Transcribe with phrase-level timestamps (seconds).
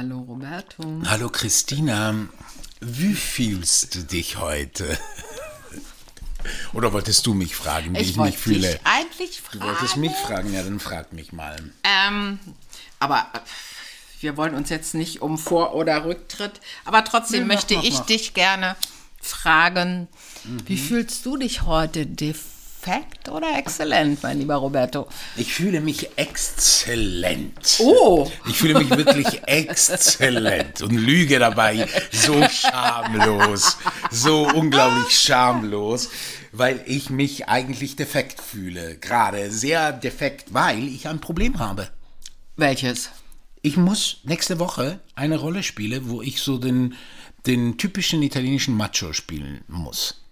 [0.00, 0.82] Hallo Roberto.
[1.04, 2.14] Hallo Christina,
[2.80, 4.96] wie fühlst du dich heute?
[6.72, 8.60] Oder wolltest du mich fragen, wie ich, Ich mich fühle?
[8.72, 9.60] dich eigentlich fragen.
[9.60, 11.54] Du wolltest mich fragen, ja, dann frag mich mal.
[11.84, 12.38] Ähm,
[12.98, 13.26] aber
[14.20, 16.62] wir wollen uns jetzt nicht um Vor- oder Rücktritt.
[16.86, 18.06] Aber trotzdem Nee, mach, möchte mach, ich mach.
[18.06, 18.76] dich gerne
[19.20, 20.08] fragen,
[20.64, 20.78] wie Mhm.
[20.78, 22.06] fühlst du dich heute?
[22.80, 25.06] Defekt oder exzellent, mein lieber Roberto?
[25.36, 27.78] Ich fühle mich exzellent.
[27.80, 28.30] Oh!
[28.48, 33.76] Ich fühle mich wirklich exzellent und lüge dabei so schamlos,
[34.10, 36.08] so unglaublich schamlos,
[36.52, 38.96] weil ich mich eigentlich defekt fühle.
[38.96, 41.88] Gerade sehr defekt, weil ich ein Problem habe.
[42.56, 43.10] Welches?
[43.60, 46.94] Ich muss nächste Woche eine Rolle spielen, wo ich so den,
[47.46, 50.22] den typischen italienischen Macho spielen muss.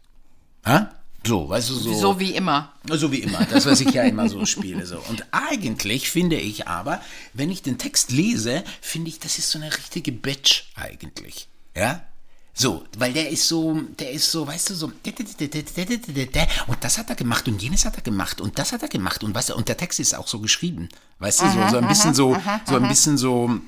[0.64, 0.97] Ha?
[1.26, 1.94] So, weißt du, so.
[1.94, 2.72] So wie immer.
[2.88, 4.86] So wie immer, das, was ich ja immer so spiele.
[4.86, 4.98] So.
[5.08, 7.00] Und eigentlich finde ich aber,
[7.34, 11.48] wenn ich den Text lese, finde ich, das ist so eine richtige Bitch eigentlich.
[11.76, 12.02] Ja?
[12.54, 14.94] So, weil der ist so, der ist so, weißt du, so, und
[16.80, 19.36] das hat er gemacht und jenes hat er gemacht und das hat er gemacht und
[19.36, 20.88] du, und der Text ist auch so geschrieben.
[21.20, 23.60] Weißt du, so, so ein bisschen so, so ein bisschen so,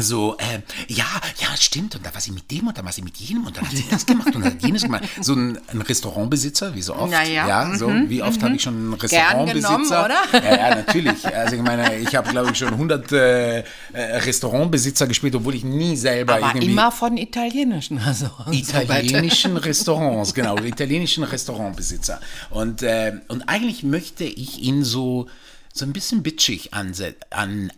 [0.00, 0.60] so, äh,
[0.92, 1.04] ja,
[1.38, 1.94] ja, stimmt.
[1.94, 3.76] Und da war sie mit dem und dann war sie mit jenem und dann hat
[3.76, 5.04] sie das gemacht und dann hat jenes gemacht.
[5.20, 7.12] So ein, ein Restaurantbesitzer, wie so oft.
[7.12, 10.04] Na ja, so, wie oft habe ich schon einen Gern genommen, Restaurantbesitzer.
[10.04, 10.18] oder?
[10.32, 11.26] Ja, ja, natürlich.
[11.26, 15.64] Also ich meine, ich habe, glaube ich, schon 100 äh, äh, Restaurantbesitzer gespielt, obwohl ich
[15.64, 17.98] nie selber Aber irgendwie immer von italienischen.
[17.98, 22.20] Also, italienischen Restaurants, genau, italienischen Restaurantbesitzer.
[22.50, 25.28] Und, äh, und eigentlich möchte ich ihn so,
[25.76, 26.94] so ein bisschen bitchig an,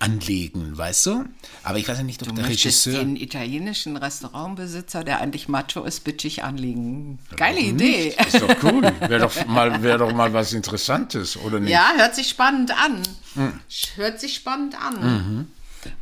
[0.00, 1.24] anlegen, weißt du?
[1.64, 2.98] Aber ich weiß ja nicht, ob Du der Regisseur.
[2.98, 7.18] den italienischen Restaurantbesitzer, der eigentlich Macho ist, bitchig anlegen.
[7.36, 8.14] Geile Idee.
[8.26, 8.82] Ist doch cool.
[9.00, 11.72] Wäre doch, mal- wär doch mal was Interessantes, oder nicht?
[11.72, 13.02] Ja, hört sich spannend an.
[13.34, 13.60] Hm.
[13.94, 15.00] Hört sich spannend an.
[15.02, 15.46] Mhm.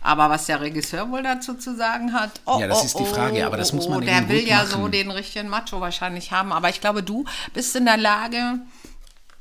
[0.00, 3.04] Aber was der Regisseur wohl dazu zu sagen hat, oh, Ja, das oh, ist die
[3.04, 4.82] Frage, aber das muss man oh, Der eben will ja machen.
[4.82, 6.52] so den richtigen Macho wahrscheinlich haben.
[6.52, 8.58] Aber ich glaube, du bist in der Lage,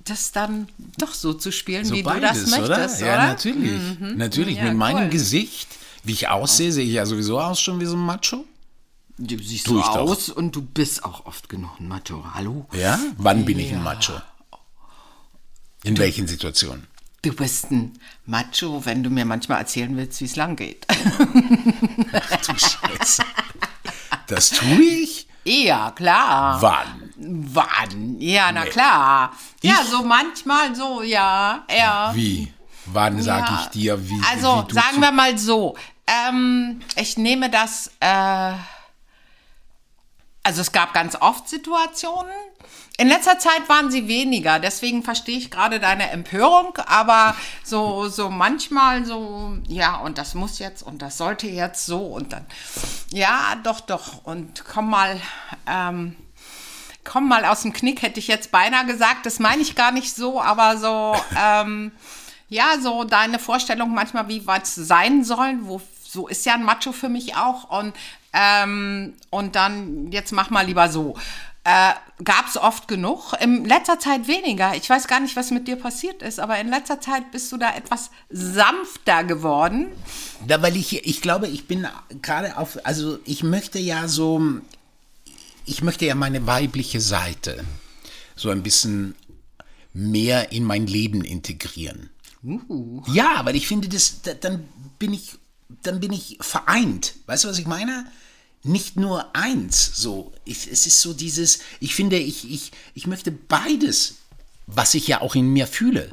[0.06, 3.12] das dann doch so zu spielen, So wie beides, du das möchtest, oder?
[3.12, 3.16] oder?
[3.16, 4.00] Ja, natürlich.
[4.00, 5.10] Natürlich, Ja, mit meinem cool.
[5.10, 5.68] Gesicht,
[6.04, 8.46] wie ich aussehe, sehe ich ja sowieso aus schon wie so ein Macho.
[9.18, 9.96] Du siehst so ich doch.
[9.96, 12.24] aus und du bist auch oft genug ein Macho.
[12.34, 12.66] Hallo?
[12.74, 13.00] Ja?
[13.18, 14.14] Wann bin ich ein Macho?
[15.84, 16.88] In welchen Situationen?
[17.22, 17.94] Du bist ein
[18.26, 20.86] Macho, wenn du mir manchmal erzählen willst, wie es lang geht.
[20.90, 23.24] Ach du Scheiße.
[24.28, 25.28] Das tue ich?
[25.46, 26.62] ja, klar.
[26.62, 27.03] Wann?
[27.26, 28.20] Wann?
[28.20, 29.32] Ja, na klar.
[29.62, 29.90] Ja, Ich?
[29.90, 32.12] so manchmal so, ja, ja.
[32.14, 32.52] Wie?
[32.86, 33.60] Wann sage Ja.
[33.62, 35.76] ich dir, wie Also, wie sagen wir mal so.
[36.06, 37.92] Ähm, ich nehme das.
[38.00, 38.54] Äh,
[40.46, 42.32] also, es gab ganz oft Situationen.
[42.98, 48.30] In letzter Zeit waren sie weniger, deswegen verstehe ich gerade deine Empörung, aber so, so
[48.30, 52.46] manchmal so, ja, und das muss jetzt und das sollte jetzt so und dann,
[53.10, 55.20] ja, doch, doch, und komm mal,
[55.66, 56.16] ähm,
[57.04, 59.26] komm mal aus dem Knick, hätte ich jetzt beinahe gesagt.
[59.26, 61.92] Das meine ich gar nicht so, aber so, ähm,
[62.50, 66.92] ja, so deine Vorstellung manchmal, wie was sein soll, wo, so ist ja ein Macho
[66.92, 67.70] für mich auch.
[67.78, 67.94] Und,
[68.34, 71.16] ähm, und dann, jetzt mach mal lieber so.
[71.66, 71.94] Äh,
[72.24, 73.34] Gab es oft genug.
[73.40, 74.76] In letzter Zeit weniger.
[74.76, 77.58] Ich weiß gar nicht, was mit dir passiert ist, aber in letzter Zeit bist du
[77.58, 79.88] da etwas sanfter geworden.
[80.48, 81.88] Ja, weil ich, ich glaube, ich bin
[82.22, 84.42] gerade auf, also ich möchte ja so,
[85.66, 87.64] ich möchte ja meine weibliche Seite
[88.36, 89.16] so ein bisschen
[89.94, 92.10] mehr in mein Leben integrieren.
[93.14, 94.68] Ja, weil ich finde, das, da- dann
[95.00, 95.36] bin ich,
[95.84, 97.16] dann bin ich vereint.
[97.28, 98.06] Weißt du, was ich meine?
[98.64, 100.34] Nicht nur eins, so.
[100.46, 104.16] Ich, es ist so dieses, ich finde, ich, ich, ich möchte beides,
[104.68, 106.10] was ich ja auch in mir fühle.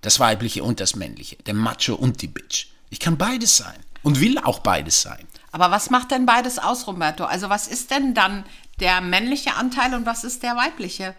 [0.00, 2.66] Das Weibliche und das Männliche, der Macho und die Bitch.
[2.90, 5.24] Ich kann beides sein und will auch beides sein.
[5.52, 7.24] Aber was macht denn beides aus, Roberto?
[7.24, 8.44] Also was ist denn dann
[8.80, 11.14] der männliche Anteil und was ist der weibliche?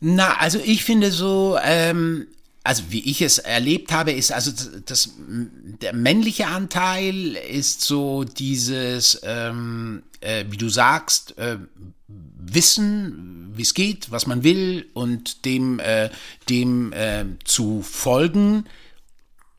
[0.00, 2.26] Na, also ich finde so, ähm,
[2.64, 4.52] also wie ich es erlebt habe, ist also
[4.86, 11.58] das, der männliche Anteil ist so dieses, ähm, äh, wie du sagst, äh,
[12.06, 16.10] wissen, wie es geht, was man will und dem, äh,
[16.48, 18.64] dem äh, zu folgen,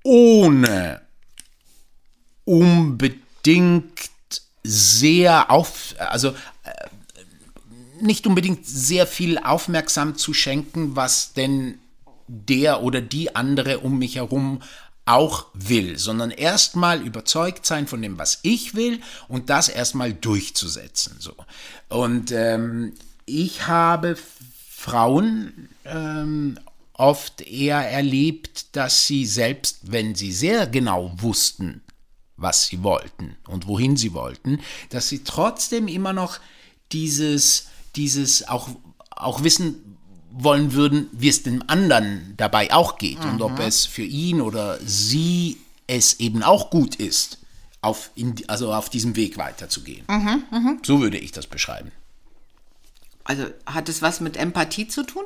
[0.04, 1.02] ohne
[2.50, 4.10] unbedingt
[4.63, 6.34] sehr auf, also
[8.01, 11.78] nicht unbedingt sehr viel aufmerksam zu schenken, was denn
[12.28, 14.62] der oder die andere um mich herum
[15.06, 21.18] auch will, sondern erstmal überzeugt sein von dem, was ich will und das erstmal durchzusetzen.
[21.19, 21.34] So.
[21.88, 22.94] Und ähm,
[23.25, 24.18] ich habe
[24.69, 26.60] Frauen ähm,
[26.94, 31.81] oft eher erlebt, dass sie selbst, wenn sie sehr genau wussten,
[32.42, 34.60] was sie wollten und wohin sie wollten,
[34.90, 36.40] dass sie trotzdem immer noch
[36.92, 38.70] dieses, dieses auch,
[39.12, 39.98] auch wissen
[40.32, 43.32] wollen würden, wie es dem anderen dabei auch geht mhm.
[43.32, 45.58] und ob es für ihn oder sie
[45.88, 47.40] es eben auch gut ist,
[47.82, 50.06] auf, in, also auf diesem Weg weiterzugehen.
[50.08, 50.78] Mhm, mh.
[50.84, 51.92] So würde ich das beschreiben.
[53.24, 55.24] Also hat es was mit Empathie zu tun?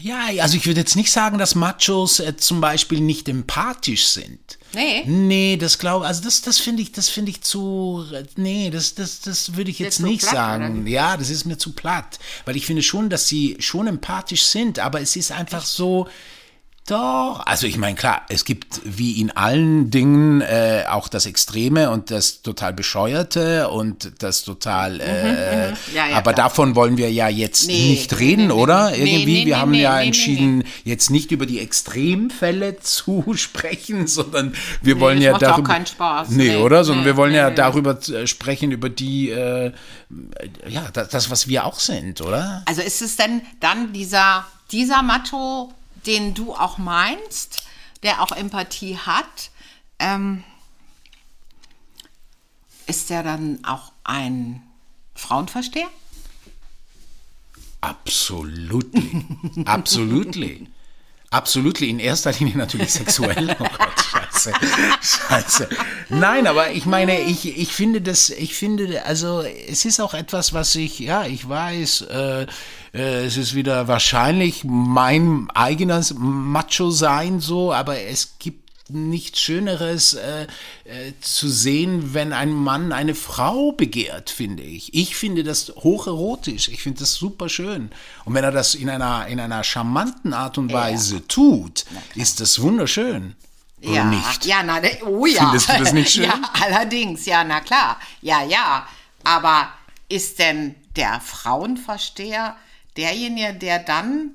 [0.00, 4.58] Ja, also ich würde jetzt nicht sagen, dass Machos äh, zum Beispiel nicht empathisch sind.
[4.74, 5.04] Nee.
[5.06, 8.04] Nee, das glaube also das, das finde ich, das finde ich zu,
[8.36, 10.82] nee, das, das, das würde ich jetzt, nicht platt, sagen.
[10.82, 10.90] Oder?
[10.90, 12.18] Ja, das ist mir zu platt.
[12.44, 16.08] Weil ich finde schon, dass sie schon empathisch sind, aber es ist einfach so,
[16.86, 21.90] doch, also ich meine, klar, es gibt wie in allen Dingen äh, auch das Extreme
[21.90, 25.76] und das total Bescheuerte und das total, äh, mhm, mhm.
[25.94, 26.48] ja, ja, aber klar.
[26.48, 28.90] davon wollen wir ja jetzt nee, nicht reden, nee, oder?
[28.92, 35.00] Nee, Irgendwie, wir haben ja entschieden, jetzt nicht über die Extremfälle zu sprechen, sondern wir
[35.00, 35.68] wollen ja darüber.
[35.68, 36.28] Auch keinen Spaß.
[36.30, 36.84] Nee, oder?
[36.84, 39.72] Sondern wir wollen ja darüber äh, sprechen, über die, äh,
[40.68, 42.62] ja, das, das, was wir auch sind, oder?
[42.66, 45.72] Also ist es denn dann dieser, dieser Macho,
[46.06, 47.64] den du auch meinst,
[48.02, 49.50] der auch Empathie hat,
[49.98, 50.44] ähm,
[52.86, 54.62] ist der dann auch ein
[55.14, 55.88] Frauenversteher?
[57.80, 59.24] Absolutely.
[59.64, 60.68] Absolutely.
[61.30, 61.90] Absolutely.
[61.90, 63.56] In erster Linie natürlich sexuell.
[63.58, 64.52] Oh Gott, scheiße.
[65.02, 65.68] Scheiße.
[66.08, 70.52] Nein, aber ich meine, ich, ich finde das, ich finde, also es ist auch etwas,
[70.52, 72.46] was ich, ja, ich weiß, äh,
[72.94, 80.46] äh, es ist wieder wahrscheinlich mein eigenes Macho-Sein so, aber es gibt nichts Schöneres äh,
[80.84, 84.94] äh, zu sehen, wenn ein Mann eine Frau begehrt, finde ich.
[84.94, 86.68] Ich finde das hocherotisch.
[86.68, 87.90] Ich finde das super schön.
[88.24, 91.22] Und wenn er das in einer, in einer charmanten Art und Weise ja.
[91.26, 91.84] tut,
[92.14, 93.34] ist das wunderschön.
[93.82, 94.46] Oder ja, nicht?
[94.46, 95.44] ja, na, oh ja.
[95.44, 96.24] Findest du das nicht schön?
[96.24, 97.98] Ja, allerdings, ja, na klar.
[98.22, 98.86] Ja, ja.
[99.24, 99.68] Aber
[100.08, 102.56] ist denn der Frauenversteher
[102.96, 104.30] derjenige, der dann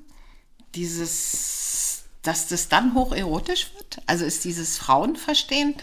[0.74, 1.71] dieses,
[2.22, 3.98] dass das dann hocherotisch wird?
[4.06, 5.74] Also ist dieses Frauenverstehen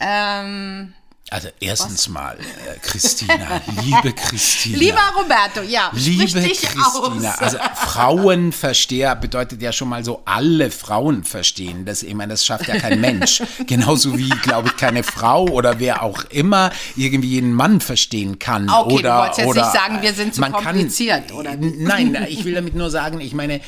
[0.00, 0.92] ähm,
[1.28, 2.08] also erstens Was?
[2.08, 4.78] mal, äh, Christina, liebe Christina.
[4.78, 5.90] Lieber Roberto, ja.
[5.92, 7.24] Liebe Christina, aus.
[7.38, 11.84] also Frauenversteher bedeutet ja schon mal so alle Frauen verstehen.
[11.84, 13.42] Das, ich meine, das schafft ja kein Mensch.
[13.66, 18.70] Genauso wie, glaube ich, keine Frau oder wer auch immer irgendwie jeden Mann verstehen kann.
[18.70, 21.56] Okay, oder, du wolltest jetzt oder, nicht sagen, wir sind zu kompliziert, kann, oder?
[21.56, 23.60] Nein, ich will damit nur sagen, ich meine,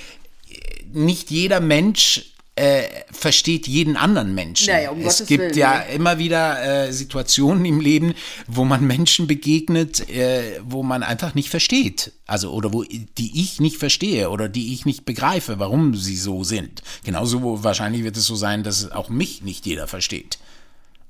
[0.92, 4.72] nicht jeder Mensch äh, versteht jeden anderen Menschen.
[4.72, 5.92] Naja, um es Gottes gibt Willen, ja ne?
[5.92, 8.14] immer wieder äh, Situationen im Leben,
[8.48, 12.12] wo man Menschen begegnet, äh, wo man einfach nicht versteht.
[12.26, 16.42] Also, oder wo die ich nicht verstehe oder die ich nicht begreife, warum sie so
[16.42, 16.82] sind.
[17.04, 20.38] Genauso wahrscheinlich wird es so sein, dass auch mich nicht jeder versteht.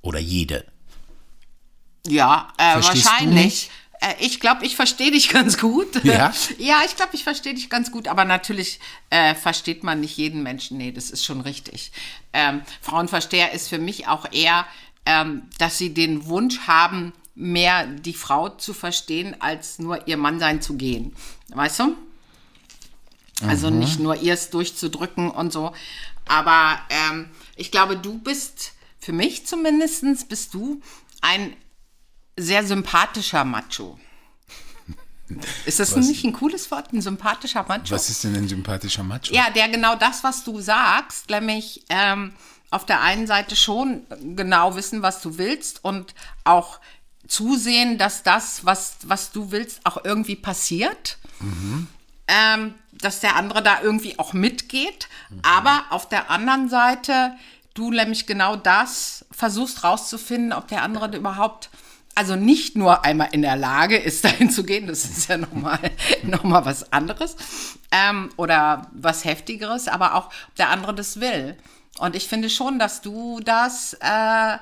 [0.02, 0.64] Oder jede.
[2.06, 3.70] Ja, äh, wahrscheinlich.
[4.08, 6.04] Äh, ich glaube, ich verstehe dich ganz gut.
[6.04, 8.08] Ja, ja ich glaube, ich verstehe dich ganz gut.
[8.08, 10.78] Aber natürlich äh, versteht man nicht jeden Menschen.
[10.78, 11.92] Nee, das ist schon richtig.
[12.32, 14.66] Ähm, Frauenversteher ist für mich auch eher,
[15.06, 20.40] ähm, dass sie den Wunsch haben, mehr die Frau zu verstehen, als nur ihr Mann
[20.40, 21.14] sein zu gehen.
[21.48, 21.96] Weißt du?
[23.46, 23.78] Also mhm.
[23.78, 25.72] nicht nur ihr es durchzudrücken und so.
[26.26, 30.82] Aber ähm, ich glaube, du bist, für mich zumindest, bist du
[31.20, 31.54] ein
[32.38, 33.98] sehr sympathischer Macho.
[35.66, 37.90] Ist das was, nicht ein cooles Wort, ein sympathischer Macho?
[37.90, 39.34] Was ist denn ein sympathischer Macho?
[39.34, 42.32] Ja, der genau das, was du sagst, nämlich ähm,
[42.70, 46.14] auf der einen Seite schon genau wissen, was du willst und
[46.44, 46.80] auch
[47.26, 51.18] zusehen, dass das, was, was du willst, auch irgendwie passiert.
[51.40, 51.88] Mhm.
[52.26, 55.08] Ähm, dass der andere da irgendwie auch mitgeht.
[55.30, 55.40] Mhm.
[55.42, 57.34] Aber auf der anderen Seite
[57.74, 61.70] du nämlich genau das versuchst rauszufinden, ob der andere überhaupt
[62.18, 65.78] also nicht nur einmal in der Lage ist, dahin zu gehen, das ist ja nochmal
[66.24, 67.36] noch mal was anderes
[67.92, 71.56] ähm, oder was Heftigeres, aber auch, ob der andere das will.
[71.98, 74.56] Und ich finde schon, dass du das äh,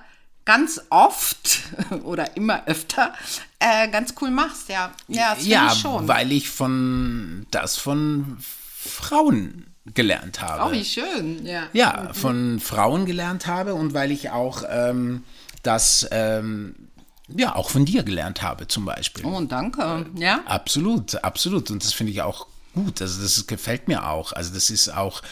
[0.45, 1.61] ganz oft
[2.05, 3.15] oder immer öfter
[3.59, 4.93] äh, ganz cool machst, ja.
[5.09, 6.07] Ja, das ja ich schon.
[6.07, 10.71] weil ich von das von Frauen gelernt habe.
[10.71, 11.69] Oh, wie schön, ja.
[11.73, 15.25] Ja, von Frauen gelernt habe und weil ich auch ähm,
[15.63, 16.86] das ähm,
[17.29, 19.25] ja, auch von dir gelernt habe zum Beispiel.
[19.25, 20.07] Oh, danke.
[20.15, 20.43] Ja.
[20.47, 21.71] Absolut, absolut.
[21.71, 23.03] Und das finde ich auch gut.
[23.03, 24.33] Also das gefällt mir auch.
[24.33, 25.23] Also das ist auch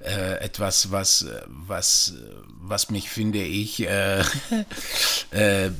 [0.00, 2.14] äh, etwas, was, was,
[2.46, 4.20] was mich, finde ich, äh,
[5.30, 5.70] äh,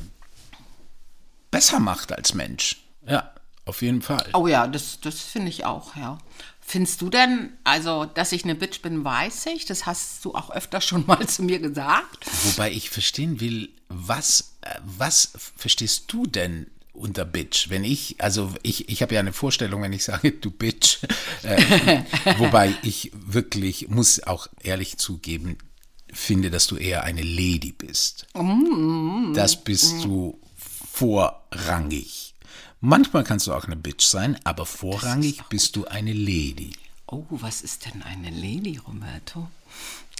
[1.49, 2.83] besser macht als Mensch.
[3.07, 3.31] Ja.
[3.65, 4.27] Auf jeden Fall.
[4.33, 6.17] Oh ja, das, das finde ich auch, ja.
[6.65, 9.65] Findest du denn, also, dass ich eine Bitch bin, weiß ich.
[9.65, 12.25] Das hast du auch öfter schon mal zu mir gesagt.
[12.45, 17.69] Wobei ich verstehen will, was, äh, was verstehst du denn unter Bitch?
[17.69, 20.99] Wenn ich, also ich, ich habe ja eine Vorstellung, wenn ich sage, du Bitch.
[21.43, 22.03] Äh,
[22.37, 25.57] wobei ich wirklich, muss auch ehrlich zugeben,
[26.11, 28.27] finde, dass du eher eine Lady bist.
[29.33, 30.39] Das bist du
[30.91, 32.32] vorrangig.
[32.85, 36.73] Manchmal kannst du auch eine Bitch sein, aber vorrangig bist du eine Lady.
[37.07, 39.49] Oh, was ist denn eine Lady, Roberto?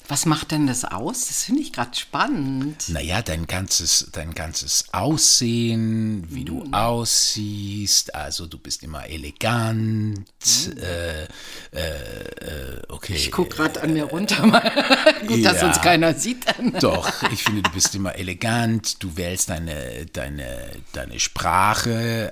[0.07, 1.27] Was macht denn das aus?
[1.27, 2.87] Das finde ich gerade spannend.
[2.87, 6.73] Naja, dein ganzes, dein ganzes Aussehen, wie du Mm.
[6.73, 10.19] aussiehst, also du bist immer elegant,
[10.67, 10.77] Mm.
[10.79, 11.23] äh,
[11.71, 13.13] äh, okay.
[13.15, 14.41] Ich gucke gerade an mir runter.
[15.27, 15.67] Gut, dass Ja.
[15.67, 16.45] uns keiner sieht.
[16.81, 22.31] Doch, ich finde, du bist immer elegant, du wählst deine, deine, deine Sprache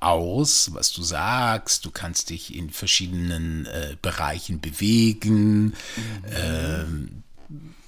[0.00, 5.74] aus, was du sagst, du kannst dich in verschiedenen äh, Bereichen bewegen.
[6.30, 7.22] Ähm,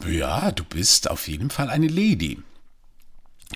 [0.06, 2.40] ja, du bist auf jeden Fall eine Lady.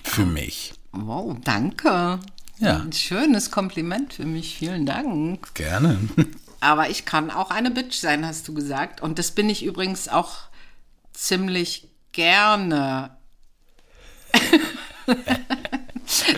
[0.03, 0.73] Für mich.
[0.91, 2.19] Wow, danke.
[2.59, 2.79] Ja.
[2.79, 4.57] Ein schönes Kompliment für mich.
[4.57, 5.53] Vielen Dank.
[5.55, 5.99] Gerne.
[6.61, 9.01] Aber ich kann auch eine Bitch sein, hast du gesagt.
[9.01, 10.37] Und das bin ich übrigens auch
[11.13, 13.15] ziemlich gerne.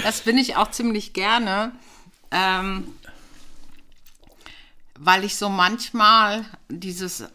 [0.03, 1.71] das bin ich auch ziemlich gerne,
[2.31, 2.93] ähm,
[4.99, 7.25] weil ich so manchmal dieses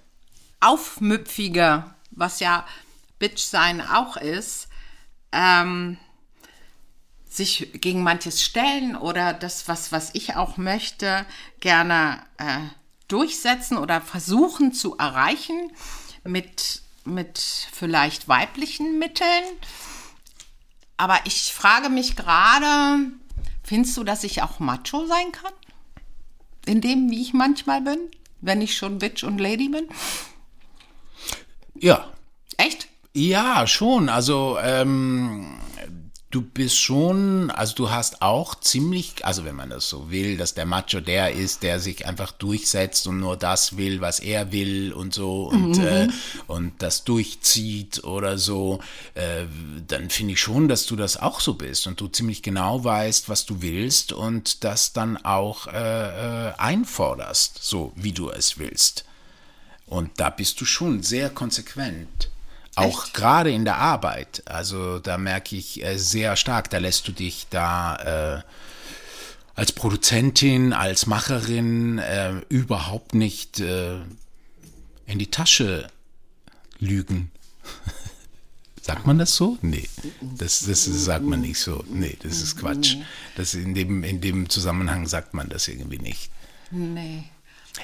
[0.61, 2.67] Aufmüpfige, was ja
[3.19, 4.69] Bitch sein auch ist,
[5.33, 5.99] ähm,
[7.29, 11.25] sich gegen manches stellen oder das, was, was ich auch möchte,
[11.61, 12.59] gerne äh,
[13.09, 15.73] durchsetzen oder versuchen zu erreichen
[16.25, 17.39] mit, mit
[17.73, 19.45] vielleicht weiblichen Mitteln.
[20.97, 23.11] Aber ich frage mich gerade,
[23.73, 25.53] findest du, dass ich auch Macho sein kann?
[26.67, 27.99] In dem, wie ich manchmal bin,
[28.43, 29.89] wenn ich schon Bitch und Lady bin?
[31.75, 32.13] Ja,
[32.59, 32.89] Echt?
[33.15, 34.11] Ja, schon.
[34.11, 35.59] Also ähm,
[36.33, 40.55] du bist schon, also du hast auch ziemlich, also wenn man das so will, dass
[40.55, 44.95] der Macho der ist, der sich einfach durchsetzt und nur das will, was er will
[44.95, 46.09] und so und, äh,
[46.47, 48.81] und das durchzieht oder so,
[49.15, 49.45] äh,
[49.87, 53.29] dann finde ich schon, dass du das auch so bist und du ziemlich genau weißt,
[53.29, 59.05] was du willst und das dann auch äh, äh, einforderst, so wie du es willst.
[59.85, 62.32] Und da bist du schon sehr konsequent.
[62.75, 63.15] Auch Echt?
[63.15, 64.43] gerade in der Arbeit.
[64.47, 68.43] Also da merke ich äh, sehr stark, da lässt du dich da äh,
[69.55, 73.97] als Produzentin, als Macherin äh, überhaupt nicht äh,
[75.07, 75.89] in die Tasche
[76.79, 77.31] lügen.
[78.81, 79.59] Sagt man das so?
[79.63, 79.89] Nee,
[80.21, 81.85] das, das sagt man nicht so.
[81.89, 82.97] Nee, das ist Quatsch.
[83.37, 86.33] Das in, dem, in dem Zusammenhang sagt man das irgendwie nicht.
[86.73, 87.23] Nee.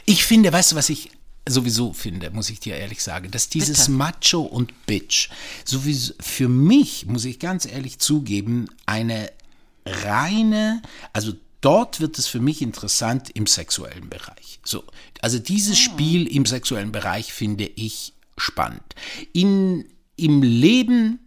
[0.06, 1.12] Ich finde, weißt du, was ich
[1.50, 3.90] sowieso finde, muss ich dir ehrlich sagen, dass dieses Bitte.
[3.92, 5.28] Macho und Bitch
[5.64, 9.30] sowieso für mich, muss ich ganz ehrlich zugeben, eine
[9.86, 14.60] reine, also dort wird es für mich interessant im sexuellen Bereich.
[14.64, 14.84] So,
[15.20, 18.94] also dieses Spiel im sexuellen Bereich finde ich spannend.
[19.32, 19.86] In,
[20.16, 21.18] Im Leben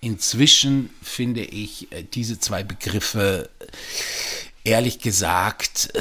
[0.00, 3.48] inzwischen finde ich äh, diese zwei Begriffe
[4.62, 6.00] ehrlich gesagt äh,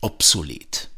[0.00, 0.90] obsolet.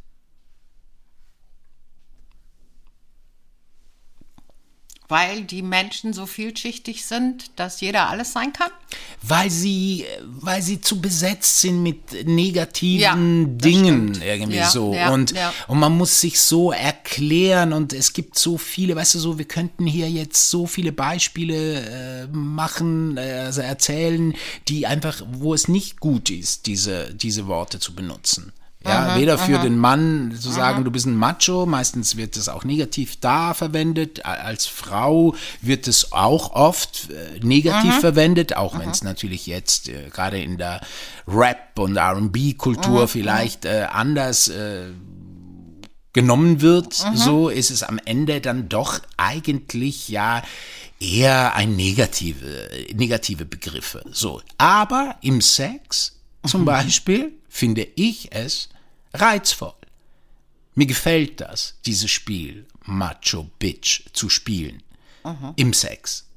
[5.08, 8.70] Weil die Menschen so vielschichtig sind, dass jeder alles sein kann?
[9.22, 10.06] weil sie,
[10.40, 13.14] weil sie zu besetzt sind mit negativen Ja,
[13.58, 14.24] Dingen stimmt.
[14.26, 15.34] irgendwie Ja, so ja, und
[15.66, 19.44] und man muss sich so erklären und es gibt so viele, weißt du so, wir
[19.44, 24.34] könnten hier jetzt so viele Beispiele äh, machen, äh, also erzählen,
[24.68, 28.52] die einfach, wo es nicht gut ist, diese diese Worte zu benutzen.
[28.86, 32.62] Ja, weder für den Mann zu sagen, du bist ein Macho, meistens wird es auch
[32.64, 39.02] negativ da verwendet, als Frau wird es auch oft äh, negativ verwendet, auch wenn es
[39.02, 40.80] natürlich jetzt äh, gerade in der
[41.26, 44.90] Rap- und R&B-Kultur vielleicht äh, anders äh,
[46.12, 50.42] genommen wird, so ist es am Ende dann doch eigentlich ja
[51.00, 54.02] eher ein negative, negative Begriffe.
[54.10, 58.68] So, aber im Sex zum Beispiel finde ich es
[59.14, 59.74] reizvoll.
[60.74, 64.82] Mir gefällt das, dieses Spiel Macho Bitch zu spielen
[65.56, 66.28] im Sex.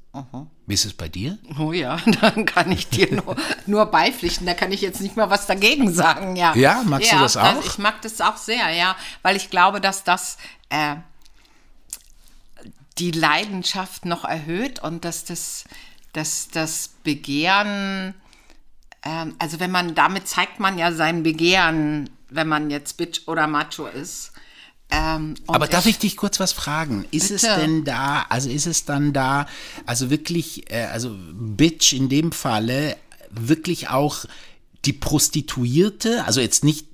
[0.66, 1.38] Wie ist es bei dir?
[1.58, 4.46] Oh ja, dann kann ich dir nur, nur beipflichten.
[4.46, 6.54] Da kann ich jetzt nicht mal was dagegen sagen, ja.
[6.54, 7.64] Ja, magst du das auch?
[7.64, 10.36] ich mag das auch sehr, ja, weil ich glaube, dass das
[10.68, 10.96] äh,
[12.98, 15.64] die Leidenschaft noch erhöht und dass das,
[16.12, 18.14] dass das Begehren
[19.04, 23.46] Ähm, also wenn man, damit zeigt man ja sein Begehren, wenn man jetzt Bitch oder
[23.46, 24.32] Macho ist.
[24.90, 27.06] Ähm, Aber darf ich dich kurz was fragen?
[27.10, 27.60] Ist es Bitte.
[27.60, 29.46] denn da, also ist es dann da,
[29.86, 32.96] also wirklich, äh, also Bitch in dem Falle,
[33.30, 34.26] wirklich auch
[34.84, 36.86] die Prostituierte, also jetzt nicht,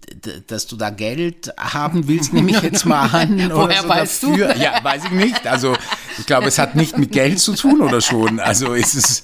[0.46, 3.50] dass du da Geld haben willst, nehme ich jetzt mal an.
[3.52, 4.36] Woher so weißt du?
[4.36, 4.56] dafür.
[4.56, 5.46] Ja, weiß ich nicht.
[5.46, 5.74] Also
[6.18, 8.40] ich glaube, es hat nicht mit Geld zu tun oder schon.
[8.40, 9.22] Also ist es.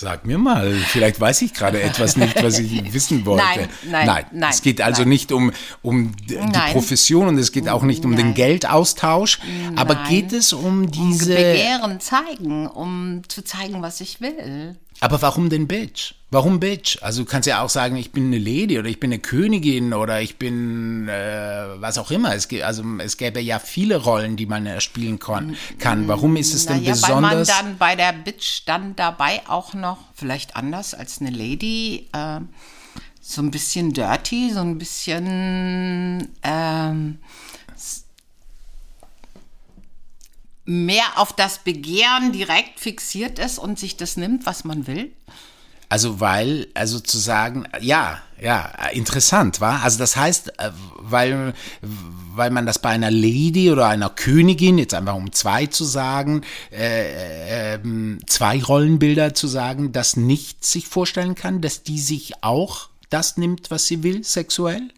[0.00, 3.68] Sag mir mal, vielleicht weiß ich gerade etwas nicht, was ich wissen wollte.
[3.86, 5.10] Nein, nein, nein, Es geht also nein.
[5.10, 5.52] nicht um,
[5.82, 6.72] um die Nein.
[6.72, 8.34] Profession und es geht auch nicht um den Nein.
[8.34, 9.40] Geldaustausch.
[9.76, 10.08] Aber Nein.
[10.08, 11.34] geht es um diese.
[11.34, 14.76] Begehren zeigen, um zu zeigen, was ich will.
[15.00, 16.12] Aber warum denn Bitch?
[16.30, 16.98] Warum Bitch?
[17.02, 19.94] Also du kannst ja auch sagen, ich bin eine Lady oder ich bin eine Königin
[19.94, 22.34] oder ich bin äh, was auch immer.
[22.34, 25.56] Es, also es gäbe ja viele Rollen, die man äh, spielen kann.
[26.06, 27.48] Warum ist es denn Naja, weil man besonders?
[27.48, 32.40] dann bei der Bitch dann dabei auch noch, vielleicht anders als eine Lady, äh,
[33.22, 37.18] so ein bisschen dirty, so ein bisschen ähm,
[40.70, 45.10] mehr auf das Begehren direkt fixiert ist und sich das nimmt, was man will.
[45.88, 49.82] Also weil, also zu sagen, ja, ja, interessant, war.
[49.82, 54.94] Also das heißt, äh, weil, weil man das bei einer Lady oder einer Königin, jetzt
[54.94, 61.34] einfach um zwei zu sagen, äh, ähm, zwei Rollenbilder zu sagen, das nicht sich vorstellen
[61.34, 64.92] kann, dass die sich auch das nimmt, was sie will, sexuell?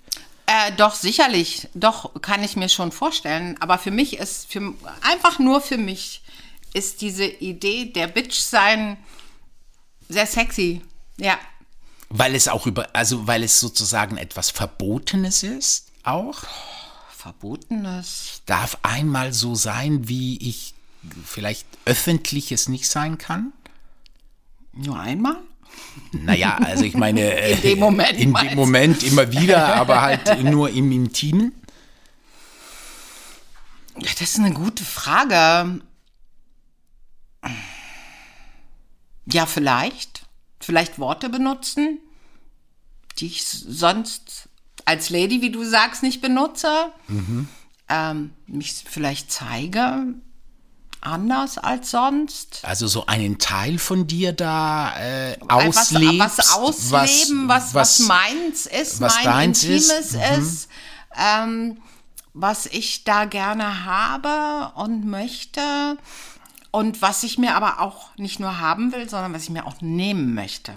[0.52, 1.68] Äh, doch, sicherlich.
[1.72, 3.56] Doch, kann ich mir schon vorstellen.
[3.60, 6.22] Aber für mich ist, für, einfach nur für mich,
[6.74, 8.98] ist diese Idee der Bitch sein
[10.10, 10.82] sehr sexy.
[11.16, 11.38] Ja.
[12.10, 16.42] Weil es auch über, also weil es sozusagen etwas Verbotenes ist, auch?
[17.16, 18.42] Verbotenes.
[18.44, 20.74] Darf einmal so sein, wie ich
[21.24, 23.54] vielleicht öffentlich es nicht sein kann?
[24.74, 25.38] Nur einmal?
[26.12, 28.54] Naja, also ich meine, äh, In dem Moment in dem?
[28.54, 31.52] Moment immer wieder, aber halt nur im Intimen.
[33.98, 35.80] Ja, das ist eine gute Frage.
[39.26, 40.26] Ja, vielleicht.
[40.60, 41.98] Vielleicht Worte benutzen,
[43.18, 44.48] die ich sonst
[44.84, 46.92] als Lady, wie du sagst, nicht benutze.
[47.88, 50.14] Ähm, mich vielleicht zeige
[51.02, 52.60] anders als sonst.
[52.62, 56.18] Also so einen Teil von dir da äh, was, auslebst.
[56.18, 60.68] was ausleben, was, was, meins ist, was mein deins ist, Intimes ist,
[61.16, 61.78] ähm,
[62.34, 65.98] was ich da gerne habe und möchte
[66.70, 69.80] und was ich mir aber auch nicht nur haben will, sondern was ich mir auch
[69.80, 70.72] nehmen möchte.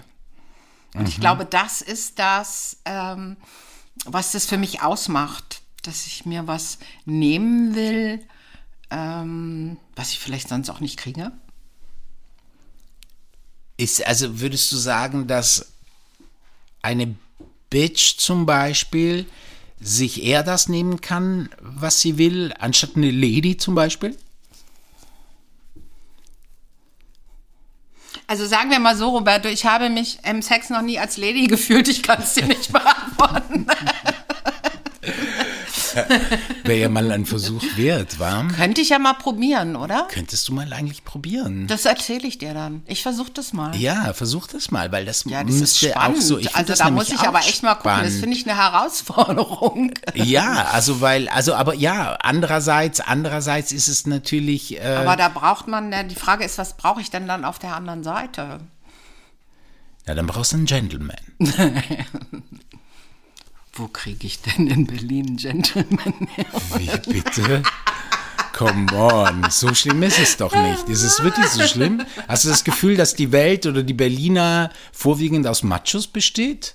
[0.94, 1.06] Und Mhm.
[1.08, 3.36] ich glaube, das ist das, ähm,
[4.04, 8.22] was das für mich ausmacht, dass ich mir was nehmen will,
[8.90, 11.32] ähm, was ich vielleicht sonst auch nicht kriege.
[13.76, 15.72] Ist, also würdest du sagen, dass
[16.82, 17.14] eine
[17.68, 19.26] Bitch zum Beispiel
[19.80, 24.16] sich eher das nehmen kann, was sie will, anstatt eine Lady zum Beispiel?
[28.28, 31.46] Also sagen wir mal so, Roberto, ich habe mich im Sex noch nie als Lady
[31.48, 31.88] gefühlt.
[31.88, 33.66] Ich kann es dir nicht beantworten.
[36.64, 38.46] Wäre ja mal ein Versuch wert, war?
[38.48, 40.06] Könnte ich ja mal probieren, oder?
[40.10, 41.66] Könntest du mal eigentlich probieren?
[41.66, 42.82] Das erzähle ich dir dann.
[42.86, 43.74] Ich versuche das mal.
[43.76, 46.18] Ja, versuch das mal, weil das, Ja, das ist müsste spannend.
[46.18, 46.36] auch so.
[46.36, 47.90] Also das da muss ich aber echt mal gucken.
[47.90, 48.20] Das spannend.
[48.20, 49.92] finde ich eine Herausforderung.
[50.14, 55.68] Ja, also weil, also aber ja, andererseits, andererseits ist es natürlich, äh, Aber da braucht
[55.68, 58.60] man, die Frage ist, was brauche ich denn dann auf der anderen Seite?
[60.06, 61.16] ja, dann brauchst du einen Gentleman.
[63.76, 66.28] Wo kriege ich denn in Berlin einen Gentleman?
[66.76, 67.62] Wie bitte?
[68.54, 70.88] Come on, so schlimm ist es doch nicht.
[70.88, 72.06] Ist es wirklich so schlimm?
[72.26, 76.74] Hast du das Gefühl, dass die Welt oder die Berliner vorwiegend aus Machos besteht?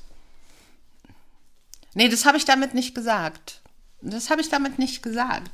[1.95, 3.61] Nee, das habe ich damit nicht gesagt.
[4.01, 5.49] Das habe ich damit nicht gesagt.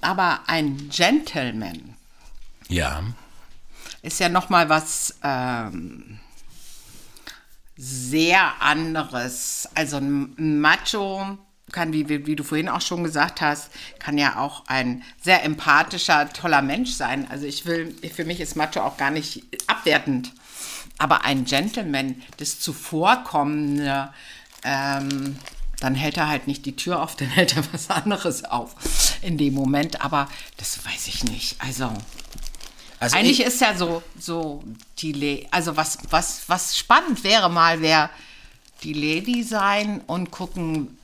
[0.00, 1.96] Aber ein Gentleman
[2.68, 3.02] Ja.
[4.02, 6.19] ist ja noch mal was ähm,
[7.80, 9.66] sehr anderes.
[9.74, 11.38] Also ein Macho
[11.72, 16.30] kann, wie, wie, du vorhin auch schon gesagt hast, kann ja auch ein sehr empathischer,
[16.30, 17.26] toller Mensch sein.
[17.30, 20.32] Also ich will, für mich ist Macho auch gar nicht abwertend.
[20.98, 24.12] Aber ein Gentleman, das Zuvorkommende,
[24.62, 25.38] ähm,
[25.80, 28.74] dann hält er halt nicht die Tür auf, dann hält er was anderes auf
[29.22, 30.04] in dem Moment.
[30.04, 31.56] Aber das weiß ich nicht.
[31.62, 31.90] Also
[33.00, 34.62] Also eigentlich ich, ist ja so, so
[34.98, 38.10] die Le also was, was, was spannend wäre mal, wäre
[38.84, 40.96] die Lady sein und gucken,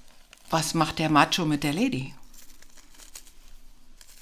[0.51, 2.15] was macht der Macho mit der Lady.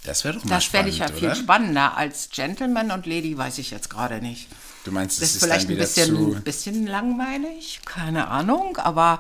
[0.05, 1.35] das wäre doch mal Das fände ich ja viel oder?
[1.35, 4.49] spannender als Gentleman und Lady, weiß ich jetzt gerade nicht.
[4.85, 9.19] Du meinst, das ist ist vielleicht ein bisschen, bisschen langweilig, keine Ahnung, aber,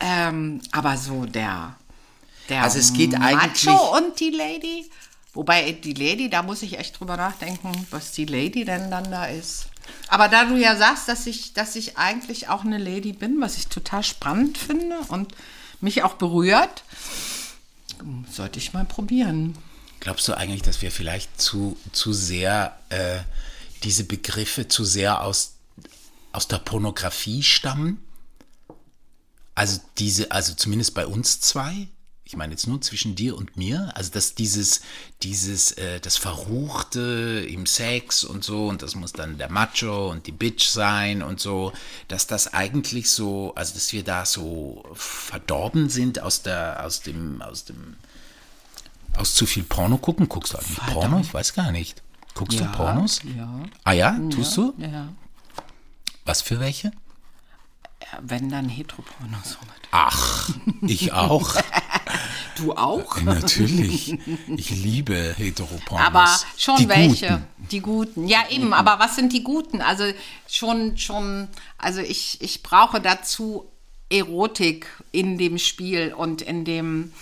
[0.00, 1.76] ähm, aber so der,
[2.48, 4.90] der Also es geht eigentlich- Macho und die Lady,
[5.36, 9.26] wobei die Lady, da muss ich echt drüber nachdenken, was die Lady denn dann da
[9.26, 9.66] ist.
[10.08, 13.56] Aber da du ja sagst, dass ich, dass ich eigentlich auch eine Lady bin, was
[13.56, 15.32] ich total spannend finde und
[15.80, 16.82] mich auch berührt,
[18.30, 19.56] sollte ich mal probieren.
[20.00, 23.20] Glaubst du eigentlich, dass wir vielleicht zu, zu sehr äh,
[23.82, 25.54] diese Begriffe zu sehr aus,
[26.32, 28.02] aus der Pornografie stammen?
[29.54, 31.88] Also diese, also zumindest bei uns zwei?
[32.28, 34.80] Ich meine jetzt nur zwischen dir und mir, also dass dieses,
[35.22, 40.26] dieses, äh, das Verruchte im Sex und so, und das muss dann der Macho und
[40.26, 41.72] die Bitch sein und so,
[42.08, 47.42] dass das eigentlich so, also dass wir da so verdorben sind aus der, aus dem,
[47.42, 47.94] aus dem,
[49.16, 50.28] aus zu viel Porno gucken?
[50.28, 51.20] Guckst du eigentlich Porno?
[51.20, 52.02] Ich weiß gar nicht.
[52.34, 53.20] Guckst du Pornos?
[53.36, 53.60] Ja.
[53.84, 54.74] Ah ja, tust du?
[54.78, 55.12] Ja.
[56.24, 56.90] Was für welche?
[58.02, 59.58] Ja, Wenn dann Heteropornos.
[59.92, 60.50] Ach,
[60.82, 61.54] ich auch.
[62.56, 63.20] Du auch?
[63.20, 64.18] Natürlich.
[64.48, 66.06] Ich liebe Heteropornos.
[66.06, 67.28] Aber schon Die welche.
[67.28, 67.68] Guten.
[67.70, 68.28] Die guten.
[68.28, 69.80] Ja, eben, aber was sind die guten?
[69.80, 70.04] Also
[70.48, 73.66] schon, schon, also ich, ich brauche dazu
[74.08, 77.12] Erotik in dem Spiel und in dem,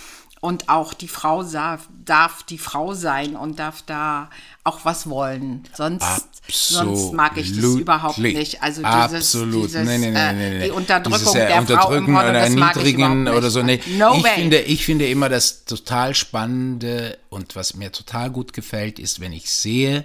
[0.45, 4.29] und auch die Frau darf, darf die Frau sein und darf da
[4.63, 5.67] auch was wollen.
[5.73, 6.05] Sonst,
[6.51, 8.63] sonst mag ich das überhaupt nicht.
[8.63, 9.69] Also dieses, Absolut.
[9.69, 13.27] dieses nee, nee, nee, äh, nee, die Unterdrückung Dieses, äh, der Unterdrücken Frau oder Erniedrigen
[13.27, 13.63] oder so.
[13.63, 13.81] Nee.
[13.97, 14.35] No ich, way.
[14.35, 19.33] finde, ich finde immer das total Spannende und was mir total gut gefällt, ist, wenn
[19.33, 20.05] ich sehe,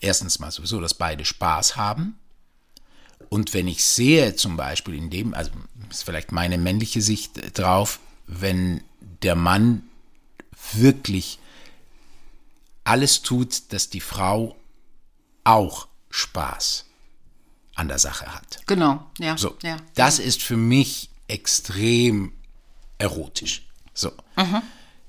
[0.00, 2.18] erstens mal sowieso, dass beide Spaß haben.
[3.28, 5.52] Und wenn ich sehe, zum Beispiel in dem, also
[5.92, 8.80] ist vielleicht meine männliche Sicht drauf, wenn
[9.26, 9.82] der Mann
[10.72, 11.40] wirklich
[12.84, 14.56] alles tut, dass die Frau
[15.42, 16.84] auch Spaß
[17.74, 18.60] an der Sache hat.
[18.66, 19.36] Genau, ja.
[19.36, 19.78] So, ja.
[19.96, 22.32] das ist für mich extrem
[22.98, 23.66] erotisch.
[23.94, 24.12] So.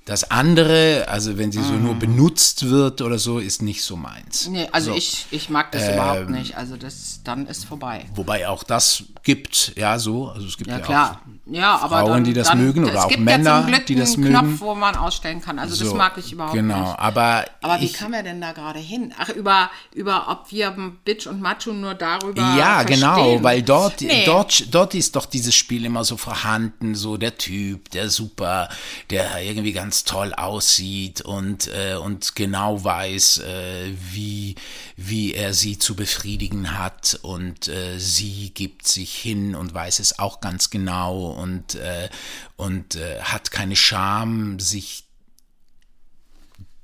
[0.08, 4.48] Das andere, also wenn sie so nur benutzt wird oder so, ist nicht so meins.
[4.48, 4.98] Nee, also so.
[4.98, 6.56] ich, ich mag das Ähm, überhaupt nicht.
[6.56, 8.06] Also das, dann ist vorbei.
[8.16, 10.30] Wobei auch das gibt, ja, so.
[10.30, 11.22] Also es gibt ja, Ja, klar.
[11.50, 13.96] Ja, aber Frauen, dann, die das dann, mögen oder es auch gibt Männer, ja die
[13.96, 14.34] das einen mögen.
[14.38, 15.60] Knopf, wo man ausstellen kann.
[15.60, 15.90] Also auch.
[15.90, 17.00] das mag ich überhaupt Genau, nicht.
[17.00, 19.14] aber, Aber wie ich, kamen wir denn da gerade hin?
[19.18, 20.72] Ach, über, über ob wir
[21.04, 23.00] Bitch und Macho nur darüber Ja, verstehen.
[23.02, 24.24] genau, weil dort, Nee.
[24.26, 28.70] dort, dort ist doch dieses Spiel immer so vorhanden, so der Typ, der super,
[29.10, 34.56] der irgendwie ganz toll aussieht und, äh, und genau weiß, äh, wie,
[34.96, 40.20] wie er sie zu befriedigen hat und äh, sie gibt sich hin und weiß es
[40.20, 42.10] auch ganz genau und, äh,
[42.56, 45.06] und äh, hat keine Scham, sich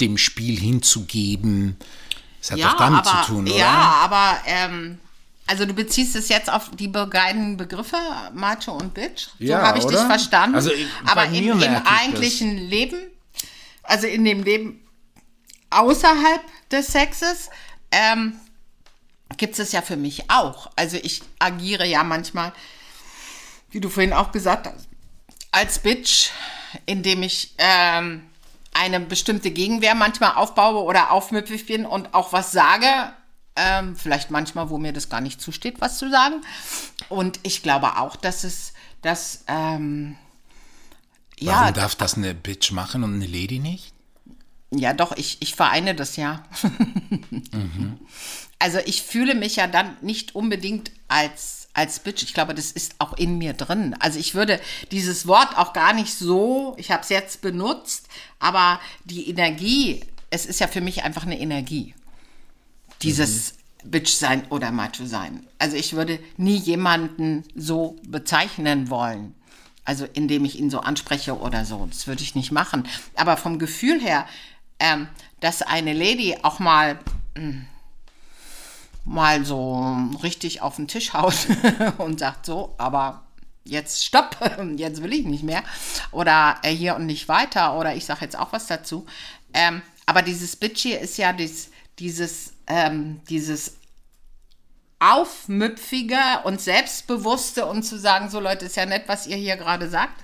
[0.01, 1.77] dem Spiel hinzugeben.
[2.39, 3.57] Das hat doch damit aber, zu tun, oder?
[3.57, 4.99] Ja, aber ähm,
[5.47, 7.97] also du beziehst es jetzt auf die beiden Begriffe
[8.33, 9.27] Macho und Bitch.
[9.39, 10.07] So Ja, habe ich dich oder?
[10.07, 10.55] verstanden.
[10.55, 11.81] Also, ich- aber im, im ich das.
[11.85, 12.97] eigentlichen Leben,
[13.83, 14.79] also in dem Leben
[15.69, 17.49] außerhalb des Sexes,
[17.91, 18.35] ähm,
[19.37, 20.69] gibt es ja für mich auch.
[20.75, 22.53] Also ich agiere ja manchmal,
[23.71, 24.87] wie du vorhin auch gesagt hast,
[25.51, 26.29] als Bitch,
[26.85, 28.23] indem ich ähm,
[28.73, 32.85] eine bestimmte Gegenwehr manchmal aufbaue oder aufmüpfig bin und auch was sage.
[33.55, 36.41] Ähm, vielleicht manchmal, wo mir das gar nicht zusteht, was zu sagen.
[37.09, 40.15] Und ich glaube auch, dass es, dass, ähm,
[41.39, 43.93] ja, Warum darf das eine Bitch machen und eine Lady nicht?
[44.75, 46.43] ja, doch, ich, ich vereine das ja.
[48.59, 52.23] Also ich fühle mich ja dann nicht unbedingt als, als Bitch.
[52.23, 53.93] Ich glaube, das ist auch in mir drin.
[53.99, 54.57] Also ich würde
[54.89, 58.07] dieses Wort auch gar nicht so, ich habe es jetzt benutzt,
[58.39, 61.93] aber die Energie, es ist ja für mich einfach eine Energie.
[63.01, 65.45] Dieses Bitch sein oder Macho sein.
[65.59, 69.35] Also ich würde nie jemanden so bezeichnen wollen.
[69.85, 71.85] Also indem ich ihn so anspreche oder so.
[71.87, 72.87] Das würde ich nicht machen.
[73.15, 74.25] Aber vom Gefühl her,
[74.79, 75.07] ähm,
[75.41, 76.99] dass eine Lady auch mal
[77.35, 77.63] mm,
[79.05, 81.35] mal so richtig auf den Tisch haut
[81.97, 83.25] und sagt so, aber
[83.65, 84.37] jetzt stopp,
[84.77, 85.63] jetzt will ich nicht mehr
[86.11, 89.05] oder äh, hier und nicht weiter oder ich sage jetzt auch was dazu.
[89.53, 93.77] Ähm, aber dieses Bitchy ist ja dies, dieses, ähm, dieses
[94.99, 99.89] aufmüpfige und selbstbewusste und zu sagen, so Leute, ist ja nett, was ihr hier gerade
[99.89, 100.23] sagt,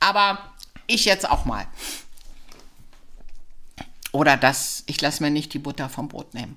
[0.00, 0.38] aber
[0.86, 1.66] ich jetzt auch mal.
[4.12, 6.56] Oder das, ich lasse mir nicht die Butter vom Brot nehmen.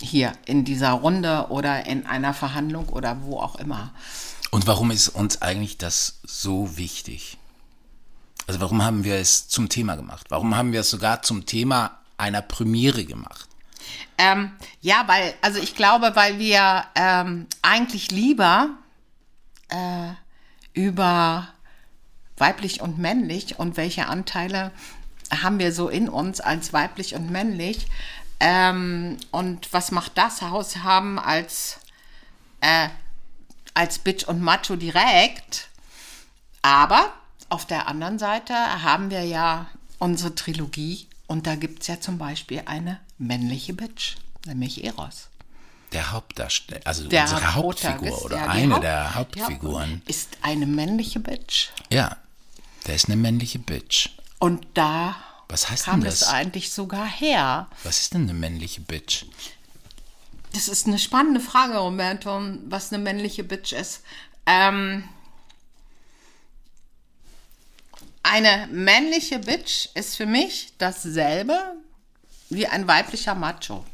[0.00, 3.92] Hier in dieser Runde oder in einer Verhandlung oder wo auch immer.
[4.50, 7.38] Und warum ist uns eigentlich das so wichtig?
[8.46, 10.26] Also warum haben wir es zum Thema gemacht?
[10.30, 13.45] Warum haben wir es sogar zum Thema einer Premiere gemacht?
[14.18, 18.70] Ähm, ja, weil, also ich glaube, weil wir ähm, eigentlich lieber
[19.68, 20.12] äh,
[20.72, 21.48] über
[22.36, 24.72] weiblich und männlich und welche Anteile
[25.42, 27.86] haben wir so in uns als weiblich und männlich.
[28.38, 31.80] Ähm, und was macht das Haus haben als,
[32.60, 32.88] äh,
[33.74, 35.68] als Bitch und Macho direkt?
[36.62, 37.12] Aber
[37.48, 39.66] auf der anderen Seite haben wir ja
[39.98, 45.28] unsere Trilogie und da gibt es ja zum Beispiel eine männliche Bitch, nämlich Eros.
[45.92, 49.96] Der Hauptdarsteller, also Der unsere Hauptfigur oder ja, eine Haupt- der Hauptfiguren.
[49.96, 51.68] Haupt- Ist eine männliche Bitch.
[51.90, 52.16] Ja,
[52.86, 54.08] der ist eine männliche Bitch.
[54.38, 55.16] Und da
[55.48, 56.28] Was heißt kam denn es das?
[56.30, 57.68] eigentlich sogar her.
[57.84, 59.24] Was ist denn eine männliche Bitch?
[60.52, 64.02] Das ist eine spannende Frage, Roberto, was eine männliche Bitch ist.
[64.46, 65.04] Ähm,
[68.30, 71.56] eine männliche Bitch ist für mich dasselbe
[72.50, 73.84] wie ein weiblicher Macho.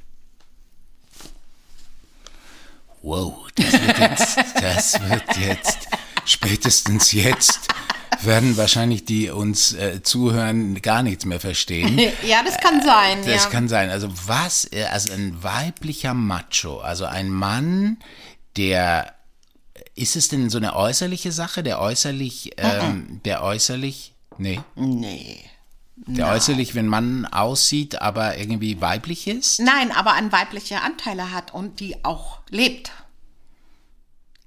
[3.03, 5.89] Wow, das wird jetzt, das wird jetzt,
[6.25, 7.69] spätestens jetzt
[8.21, 11.99] werden wahrscheinlich die uns äh, zuhören gar nichts mehr verstehen.
[12.23, 13.19] Ja, das kann sein.
[13.25, 13.51] Das ja.
[13.51, 13.91] kann sein.
[13.91, 17.99] Also was, äh, also ein weiblicher Macho, also ein Mann,
[18.57, 19.15] der,
[19.97, 25.45] ist es denn so eine äußerliche Sache, der äußerlich, ähm, der äußerlich, nee, nee.
[25.97, 29.61] der äußerlich, wenn Mann aussieht, aber irgendwie weiblich ist?
[29.61, 32.91] Nein, aber an weibliche Anteile hat und die auch lebt.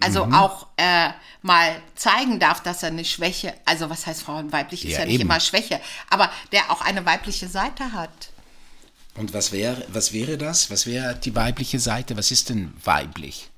[0.02, 0.34] Also Mhm.
[0.36, 1.10] auch äh,
[1.42, 5.06] mal zeigen darf, dass er eine Schwäche, also was heißt Frauen weiblich, ist Ja, ja,
[5.06, 5.24] nicht eben.
[5.24, 8.12] immer Schwäche, aber der auch eine weibliche Seite hat.
[9.16, 10.70] Und was wäre, was wäre das?
[10.70, 12.18] Was wäre die weibliche Seite?
[12.18, 13.50] Was ist denn weiblich?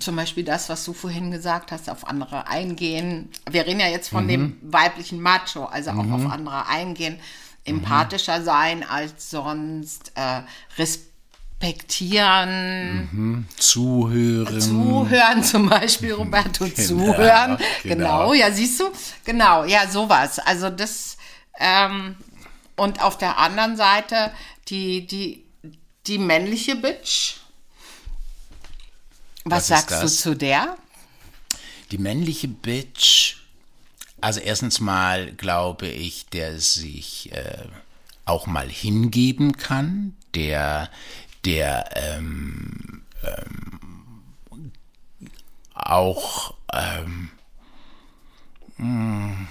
[0.00, 3.28] Zum Beispiel das, was du vorhin gesagt hast, auf andere eingehen.
[3.50, 4.16] Wir reden ja jetzt Mhm.
[4.16, 7.18] von dem weiblichen Macho, also auch auf andere eingehen,
[7.64, 10.40] empathischer sein als sonst, äh,
[10.78, 14.60] respektieren, Zuhören.
[14.60, 17.58] zuhören zum Beispiel, Roberto, Genau, zuhören.
[17.82, 18.28] genau.
[18.28, 18.34] Genau.
[18.34, 18.84] ja, siehst du?
[19.24, 20.38] Genau, ja, sowas.
[20.40, 21.16] Also das,
[21.60, 22.16] ähm,
[22.76, 24.32] und auf der anderen Seite
[24.68, 25.44] die, die,
[26.06, 27.34] die männliche Bitch.
[29.44, 30.76] Was, Was sagst du zu der?
[31.90, 33.36] Die männliche Bitch,
[34.20, 37.66] also erstens mal glaube ich, der sich äh,
[38.24, 40.90] auch mal hingeben kann, der,
[41.44, 44.72] der ähm, ähm,
[45.74, 47.30] auch, ähm,
[48.76, 49.48] hm,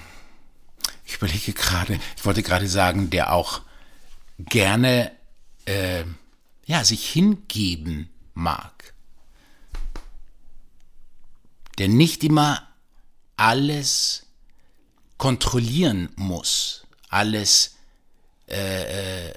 [1.04, 3.60] ich überlege gerade, ich wollte gerade sagen, der auch
[4.38, 5.12] gerne
[5.66, 6.04] äh,
[6.64, 8.94] ja, sich hingeben mag
[11.78, 12.68] der nicht immer
[13.36, 14.26] alles
[15.16, 17.76] kontrollieren muss, alles
[18.48, 19.34] äh, äh,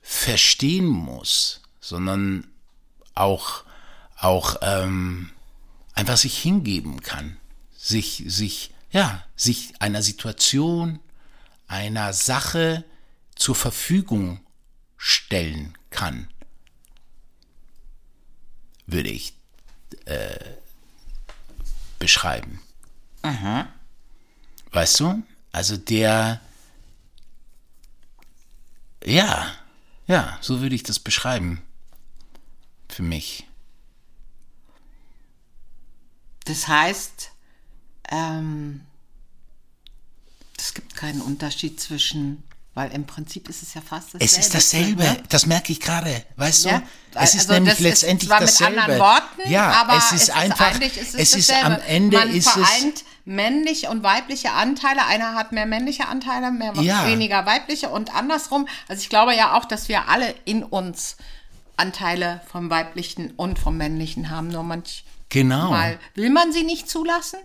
[0.00, 2.46] verstehen muss, sondern
[3.14, 3.64] auch,
[4.16, 5.30] auch ähm,
[5.94, 7.36] einfach sich hingeben kann,
[7.76, 11.00] sich, sich, ja, sich einer Situation,
[11.66, 12.84] einer Sache
[13.34, 14.40] zur Verfügung
[14.96, 16.28] stellen kann,
[18.86, 19.34] würde ich
[22.02, 22.60] beschreiben.
[24.72, 25.22] Weißt du?
[25.52, 26.40] Also der,
[29.04, 29.52] ja,
[30.08, 31.62] ja, so würde ich das beschreiben.
[32.88, 33.46] Für mich.
[36.44, 37.30] Das heißt,
[38.10, 38.80] ähm,
[40.58, 42.42] es gibt keinen Unterschied zwischen,
[42.74, 44.24] weil im Prinzip ist es ja fast dasselbe.
[44.24, 45.22] Es ist dasselbe, Ne?
[45.28, 46.68] das merke ich gerade, weißt du?
[46.70, 46.82] Ja,
[47.14, 48.80] es ist also nämlich das ist letztendlich zwar mit dasselbe.
[48.82, 52.30] anderen Worten, ja, aber es ist einfach, eigentlich ist es, es ist am Ende Man
[52.30, 55.04] ist es, vereint männliche und weibliche Anteile.
[55.06, 57.06] Einer hat mehr männliche Anteile, mehr Ja.
[57.06, 58.66] weniger weibliche und andersrum.
[58.88, 61.16] Also ich glaube ja auch, dass wir alle in uns
[61.76, 64.48] Anteile vom weiblichen und vom männlichen haben.
[64.48, 65.76] Nur manchmal genau.
[66.14, 67.38] will man sie nicht zulassen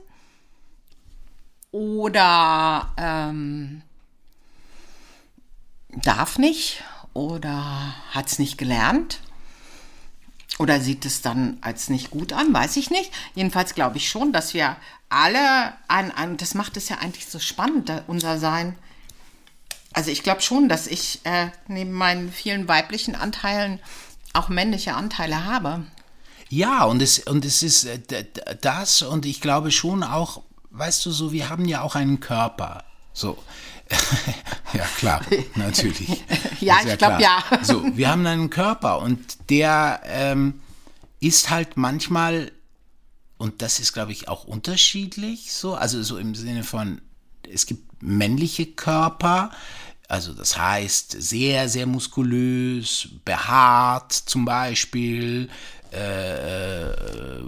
[1.72, 3.82] oder ähm,
[6.04, 6.84] darf nicht
[7.14, 9.20] oder hat es nicht gelernt
[10.60, 13.12] oder sieht es dann als nicht gut an, weiß ich nicht.
[13.36, 14.76] Jedenfalls glaube ich schon, dass wir
[15.10, 18.76] alle an, an das macht es ja eigentlich so spannend, unser Sein.
[19.94, 23.80] Also ich glaube schon, dass ich äh, neben meinen vielen weiblichen Anteilen
[24.34, 25.86] auch männliche Anteile habe.
[26.50, 28.26] Ja, und es, und es ist äh,
[28.62, 32.84] das und ich glaube schon auch, weißt du, so, wir haben ja auch einen Körper.
[33.14, 33.38] So.
[34.74, 35.22] ja, klar,
[35.56, 36.24] natürlich.
[36.60, 37.22] Ja, ich glaub, klar.
[37.22, 37.44] ja.
[37.64, 40.60] So, wir haben einen Körper und der ähm,
[41.20, 42.52] ist halt manchmal,
[43.38, 47.00] und das ist, glaube ich, auch unterschiedlich, so, also so im Sinne von,
[47.48, 49.52] es gibt männliche Körper,
[50.08, 55.50] Also das heißt sehr, sehr muskulös, behaart zum Beispiel.
[55.92, 57.42] Äh,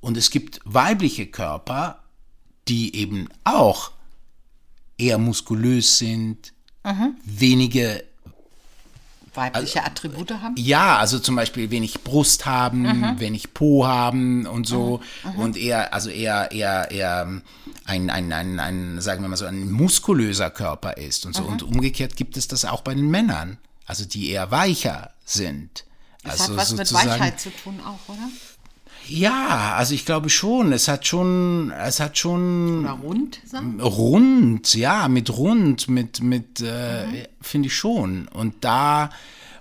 [0.00, 2.02] und es gibt weibliche Körper,
[2.68, 3.90] die eben auch
[4.98, 6.52] eher muskulös sind,
[7.24, 8.04] wenige
[9.34, 10.54] Weibliche Attribute haben?
[10.56, 15.00] ja, also zum Beispiel wenig Brust haben, wenig Po haben und so
[15.36, 17.42] und eher, also eher, eher, eher
[17.84, 21.42] ein, ein, ein, ein, sagen wir mal so, ein muskulöser Körper ist und so.
[21.42, 25.84] Und umgekehrt gibt es das auch bei den Männern, also die eher weicher sind.
[26.22, 28.28] Das also hat was mit Weichheit zu tun auch, oder?
[29.06, 30.72] Ja, also ich glaube schon.
[30.72, 33.80] Es hat schon, es hat schon Oder rund sein?
[33.80, 38.28] rund, ja, mit rund, mit, mit, äh, finde ich schon.
[38.28, 39.10] Und da,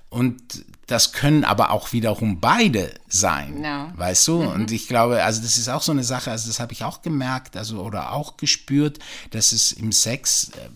[0.09, 0.41] und
[0.87, 3.91] das können aber auch wiederum beide sein, Ja.
[3.95, 4.41] weißt du?
[4.43, 7.01] Und ich glaube, also das ist auch so eine Sache, also das habe ich auch
[7.01, 8.99] gemerkt, also oder auch gespürt,
[9.31, 10.69] dass es im Sex äh,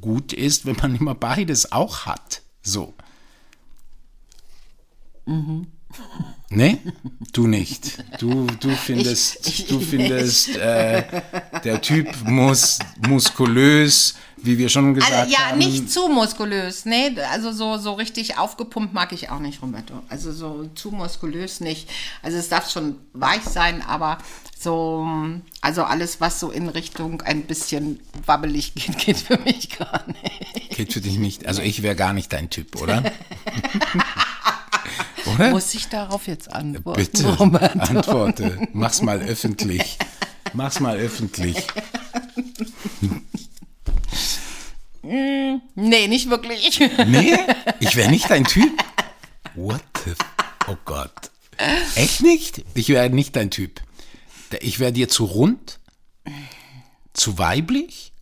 [0.00, 2.94] gut ist, wenn man immer beides auch hat, so.
[6.54, 6.78] Ne?
[7.32, 8.04] Du nicht.
[8.20, 11.02] Du, du findest, Ich- ich du findest, äh,
[11.64, 15.58] der Typ muss muskulös, wie wir schon gesagt Also, ja, haben.
[15.58, 19.94] nicht zu muskulös, nee, also so, so richtig aufgepumpt mag ich auch nicht, Roberto.
[20.08, 21.88] Also so zu muskulös nicht.
[22.22, 24.18] Also es darf schon weich sein, aber
[24.58, 25.06] so,
[25.62, 30.70] also alles, was so in Richtung ein bisschen wabbelig geht, geht für mich gar nicht.
[30.76, 31.46] Geht für dich nicht.
[31.46, 33.02] Also ich wäre gar nicht dein Typ, oder?
[35.26, 35.50] oder?
[35.50, 37.78] Muss ich darauf jetzt antworten, Bitte, Roberto?
[37.78, 38.68] antworte.
[38.72, 39.98] Mach's mal öffentlich.
[40.52, 41.56] Mach's mal öffentlich.
[45.02, 45.60] Nee,
[46.08, 46.78] nicht wirklich.
[47.06, 47.36] Nee,
[47.80, 48.72] ich wäre nicht dein Typ.
[49.54, 50.10] What the...
[50.12, 50.18] f-
[50.68, 51.30] Oh Gott.
[51.96, 52.64] Echt nicht?
[52.74, 53.80] Ich wäre nicht dein Typ.
[54.60, 55.80] Ich wäre dir zu rund?
[57.14, 58.12] Zu weiblich?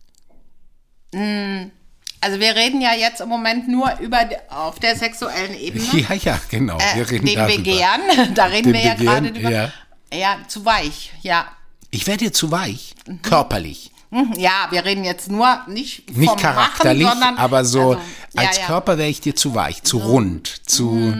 [2.23, 5.83] Also wir reden ja jetzt im Moment nur über auf der sexuellen Ebene.
[6.09, 6.77] Ja, ja, genau.
[6.93, 7.57] Wir reden den darüber.
[7.57, 8.01] Begehren,
[8.35, 9.49] da reden Den wir ja Begehren, gerade drüber.
[9.51, 9.71] ja.
[10.13, 11.47] ja, zu weich, ja.
[11.89, 12.93] Ich wäre dir zu weich.
[13.07, 13.21] Mhm.
[13.23, 13.91] Körperlich.
[14.11, 18.01] Mhm, Ja, wir reden jetzt nur nicht vom Nicht charakterlich, Machen, sondern aber so also,
[18.33, 18.65] ja, als ja.
[18.65, 21.15] Körper wäre ich dir zu weich, zu rund, zu...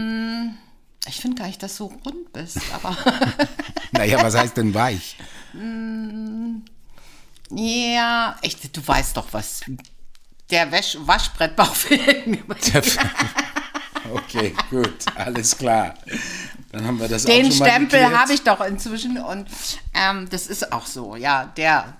[1.08, 2.96] Ich finde gar nicht, dass du rund bist, aber
[3.92, 5.16] Naja, was heißt denn weich?
[7.50, 9.62] ja, echt, du weißt doch was.
[10.52, 12.44] Der Wäsch Waschbrettbauch fehlt mir.
[14.12, 15.94] Okay, gut, alles klar.
[16.70, 19.48] Dann haben wir das Den auch schon Stempel habe ich doch inzwischen und
[19.94, 21.96] ähm, das ist auch so, ja, der,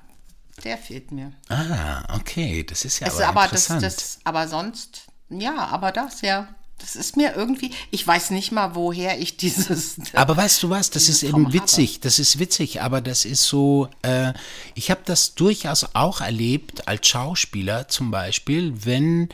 [0.65, 1.33] der fehlt mir.
[1.49, 3.83] Ah, okay, das ist ja Es aber, aber das, interessant.
[3.85, 6.49] das, aber sonst, ja, aber das, ja.
[6.79, 9.97] Das ist mir irgendwie, ich weiß nicht mal, woher ich dieses.
[10.15, 13.45] Aber weißt du was, das ist Traum eben witzig, das ist witzig, aber das ist
[13.45, 14.33] so, äh,
[14.75, 19.29] ich habe das durchaus auch erlebt als Schauspieler zum Beispiel, wenn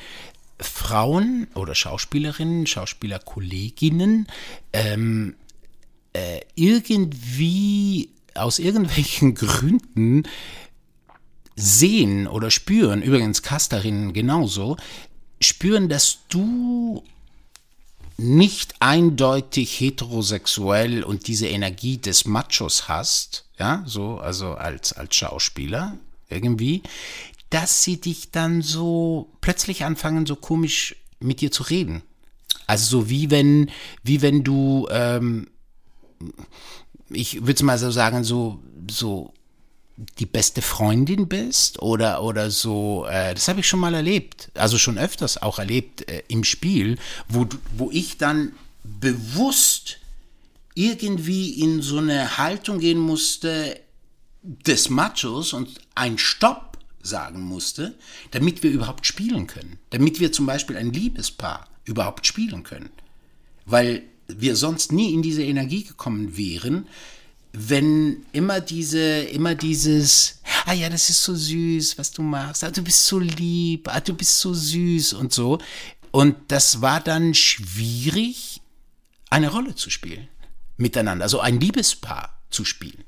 [0.61, 4.27] Frauen oder Schauspielerinnen, Schauspielerkolleginnen
[4.72, 5.37] ähm,
[6.12, 10.24] äh, irgendwie aus irgendwelchen Gründen
[11.57, 14.77] sehen oder spüren, übrigens Casterinnen genauso,
[15.40, 17.05] spüren, dass du
[18.18, 25.96] nicht eindeutig heterosexuell und diese Energie des Machos hast, ja, so, also als, als Schauspieler
[26.28, 26.83] irgendwie,
[27.50, 32.02] dass sie dich dann so plötzlich anfangen, so komisch mit dir zu reden.
[32.66, 33.70] Also so wie wenn,
[34.02, 35.48] wie wenn du, ähm,
[37.09, 39.33] ich würde mal so sagen, so, so
[40.18, 44.78] die beste Freundin bist oder oder so äh, das habe ich schon mal erlebt also
[44.78, 48.52] schon öfters auch erlebt äh, im Spiel wo wo ich dann
[48.84, 49.98] bewusst
[50.74, 53.80] irgendwie in so eine Haltung gehen musste
[54.42, 57.94] des Machos und ein Stopp sagen musste,
[58.30, 59.78] damit wir überhaupt spielen können.
[59.90, 62.90] Damit wir zum Beispiel ein Liebespaar überhaupt spielen können.
[63.66, 66.87] Weil wir sonst nie in diese Energie gekommen wären,
[67.52, 72.70] wenn immer diese, immer dieses, ah ja, das ist so süß, was du machst, ah,
[72.70, 75.58] du bist so lieb, ah, du bist so süß und so.
[76.11, 78.61] Und das war dann schwierig,
[79.30, 80.28] eine Rolle zu spielen
[80.78, 83.05] miteinander, also ein Liebespaar zu spielen,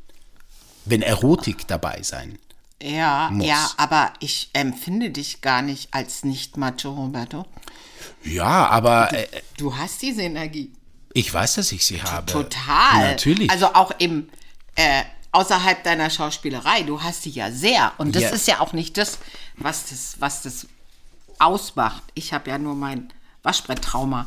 [0.84, 2.38] wenn Erotik dabei sein.
[2.82, 3.46] Ja, Muss.
[3.46, 7.46] ja, aber ich empfinde dich gar nicht als nicht-macho, Roberto.
[8.24, 9.26] Ja, aber äh,
[9.56, 10.72] Du hast diese Energie.
[11.12, 12.30] Ich weiß, dass ich sie habe.
[12.30, 13.10] Total.
[13.10, 13.50] Natürlich.
[13.50, 14.28] Also auch im,
[14.76, 15.02] äh,
[15.32, 16.82] außerhalb deiner Schauspielerei.
[16.82, 17.92] Du hast die ja sehr.
[17.98, 18.28] Und das Ja.
[18.30, 19.18] ist ja auch nicht das,
[19.56, 20.66] was das, was das
[21.38, 22.02] ausmacht.
[22.14, 24.26] Ich habe ja nur mein Waschbretttrauma.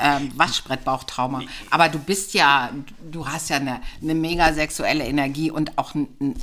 [0.00, 1.42] Ähm, Waschbrettbauchtrauma.
[1.70, 2.70] Aber du bist ja,
[3.10, 6.36] du hast ja eine, eine mega sexuelle Energie und auch ein,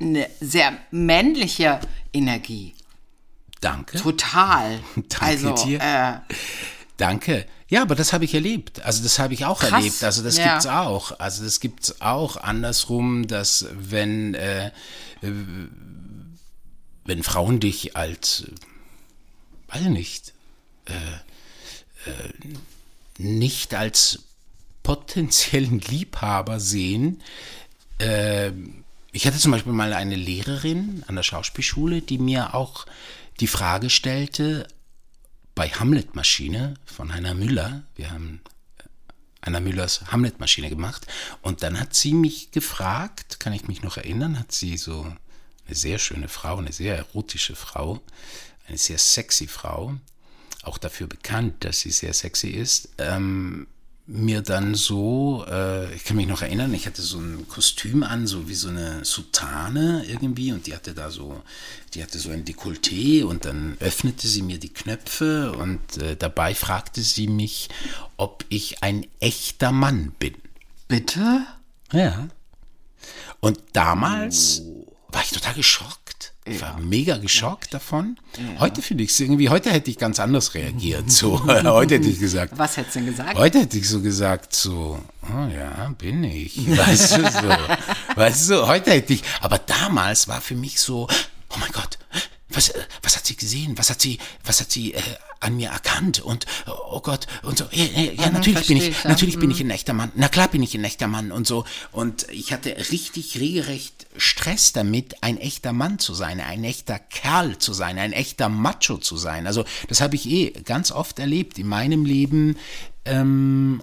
[0.00, 1.80] eine sehr männliche
[2.12, 2.74] Energie.
[3.60, 3.98] Danke.
[3.98, 4.80] Total.
[4.96, 5.80] Danke also, dir.
[5.80, 6.34] Äh,
[6.98, 7.46] Danke.
[7.72, 8.82] Ja, aber das habe ich erlebt.
[8.82, 9.72] Also das habe ich auch Krass.
[9.72, 10.04] erlebt.
[10.04, 10.52] Also das Ja.
[10.52, 11.18] gibt's auch.
[11.18, 14.66] Also das gibt's auch andersrum, dass wenn äh,
[15.22, 15.32] äh,
[17.06, 18.44] wenn Frauen dich als
[19.70, 20.34] äh, weiß nicht
[20.84, 22.32] äh, äh,
[23.16, 24.18] nicht als
[24.82, 27.22] potenziellen Liebhaber sehen.
[27.98, 28.50] Äh,
[29.12, 32.84] ich hatte zum Beispiel mal eine Lehrerin an der Schauspielschule, die mir auch
[33.40, 34.68] die Frage stellte,
[35.54, 38.40] bei Hamlet-Maschine von Heiner Müller, wir haben
[39.44, 41.06] Heiner Müllers Hamlet-Maschine gemacht,
[41.42, 45.02] und dann hat sie mich gefragt, kann ich mich noch erinnern, hat sie so
[45.66, 48.00] eine sehr schöne Frau, eine sehr erotische Frau,
[48.66, 49.94] eine sehr sexy Frau,
[50.62, 53.66] auch dafür bekannt, dass sie sehr sexy ist, ähm,
[54.12, 58.26] mir dann so, äh, ich kann mich noch erinnern, ich hatte so ein Kostüm an,
[58.26, 61.42] so wie so eine Soutane irgendwie und die hatte da so,
[61.94, 66.54] die hatte so ein Dekolleté und dann öffnete sie mir die Knöpfe und äh, dabei
[66.54, 67.70] fragte sie mich,
[68.18, 70.34] ob ich ein echter Mann bin.
[70.88, 71.46] bitte?
[71.92, 72.28] Ja.
[73.40, 74.62] Und damals
[75.08, 76.01] war ich total geschockt.
[76.44, 78.18] Ich war mega geschockt davon.
[78.58, 81.10] Heute finde ich es irgendwie, heute hätte ich ganz anders reagiert.
[81.10, 83.38] So, heute hätte ich gesagt, Was hättest du denn gesagt?
[83.38, 86.58] Heute hätte ich so gesagt, so, oh ja, bin ich.
[86.76, 88.16] Weißt du, so.
[88.16, 91.06] Weißt du, heute hätte ich, aber damals war für mich so,
[91.50, 91.98] oh mein Gott,
[92.54, 93.76] was, äh, was hat sie gesehen?
[93.76, 95.02] Was hat sie, was hat sie äh,
[95.40, 96.20] an mir erkannt?
[96.20, 99.10] Und, oh Gott, und so, ja, ja, ja natürlich bin ich, ich, ja.
[99.10, 100.12] natürlich bin ich ein echter Mann.
[100.14, 101.64] Na klar bin ich ein echter Mann und so.
[101.90, 107.58] Und ich hatte richtig regelrecht Stress damit, ein echter Mann zu sein, ein echter Kerl
[107.58, 109.46] zu sein, ein echter Macho zu sein.
[109.46, 112.56] Also, das habe ich eh ganz oft erlebt in meinem Leben,
[113.04, 113.82] ähm,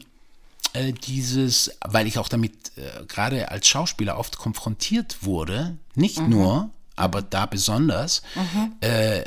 [0.74, 6.70] äh, dieses, weil ich auch damit äh, gerade als Schauspieler oft konfrontiert wurde, nicht nur,
[7.00, 8.22] aber da besonders,
[8.82, 9.26] äh, äh,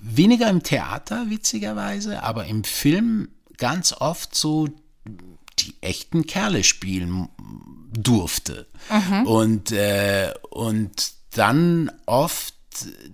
[0.00, 4.68] weniger im Theater, witzigerweise, aber im Film ganz oft so
[5.58, 7.28] die echten Kerle spielen
[7.92, 8.66] durfte.
[9.26, 12.54] Und, äh, und dann oft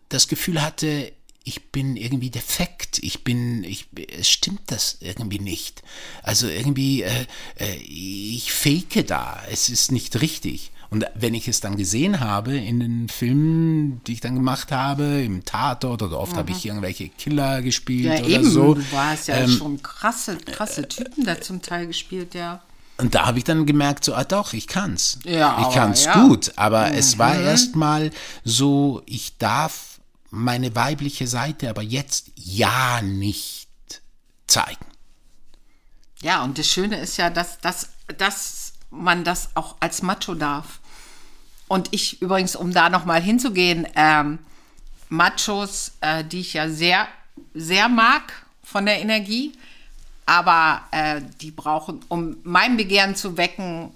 [0.08, 1.12] das Gefühl hatte,
[1.44, 5.82] ich bin irgendwie defekt, ich bin, ich, es stimmt das irgendwie nicht.
[6.22, 7.26] Also irgendwie, äh,
[7.58, 10.72] äh, ich fake da, es ist nicht richtig.
[10.91, 15.22] Und wenn ich es dann gesehen habe in den Filmen, die ich dann gemacht habe,
[15.22, 18.51] im Tatort oder oft habe ich irgendwelche Killer gespielt Ja, oder eben.
[18.51, 18.74] so.
[18.74, 22.62] Du warst ja ähm, schon krasse, krasse Typen da zum Teil gespielt, ja.
[22.97, 25.18] Und da habe ich dann gemerkt, so, ah doch, ich kann's.
[25.24, 26.26] Ja, ich kann's ja.
[26.26, 26.53] gut.
[26.57, 28.11] Aber es war erstmal
[28.45, 33.68] so, ich darf meine weibliche Seite aber jetzt ja nicht
[34.47, 34.84] zeigen.
[36.20, 40.80] Ja, und das Schöne ist ja, dass, dass man das auch als Macho darf.
[41.68, 44.39] Und ich übrigens, um da nochmal hinzugehen, ähm,
[45.09, 47.09] Machos, äh, die ich ja sehr,
[47.55, 48.32] sehr mag
[48.62, 49.53] von der Energie,
[50.26, 53.93] aber äh, die brauchen, um mein Begehren zu wecken,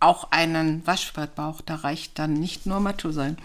[0.00, 1.60] auch einen Waschbrettbauch.
[1.62, 3.36] Da reicht dann nicht nur Macho sein.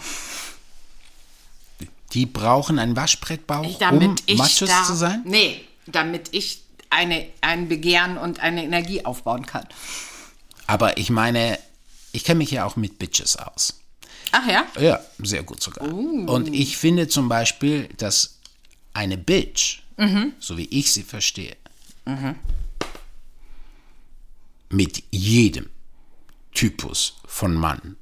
[2.14, 5.22] Die brauchen einen Waschbrettbauch, damit um Machos da, zu sein?
[5.26, 9.68] Nee, damit ich eine, ein Begehren und eine Energie aufbauen kann.
[10.68, 11.59] Aber ich meine,
[12.11, 13.80] ich kenne mich ja auch mit Bitches aus.
[14.32, 14.66] Ach ja?
[14.80, 15.88] Ja, sehr gut sogar.
[15.88, 18.39] Und ich finde zum Beispiel, dass
[18.93, 19.80] eine Bitch,
[20.39, 21.55] so wie ich sie verstehe,
[24.70, 25.70] mit jedem
[26.53, 27.95] Typus von Mann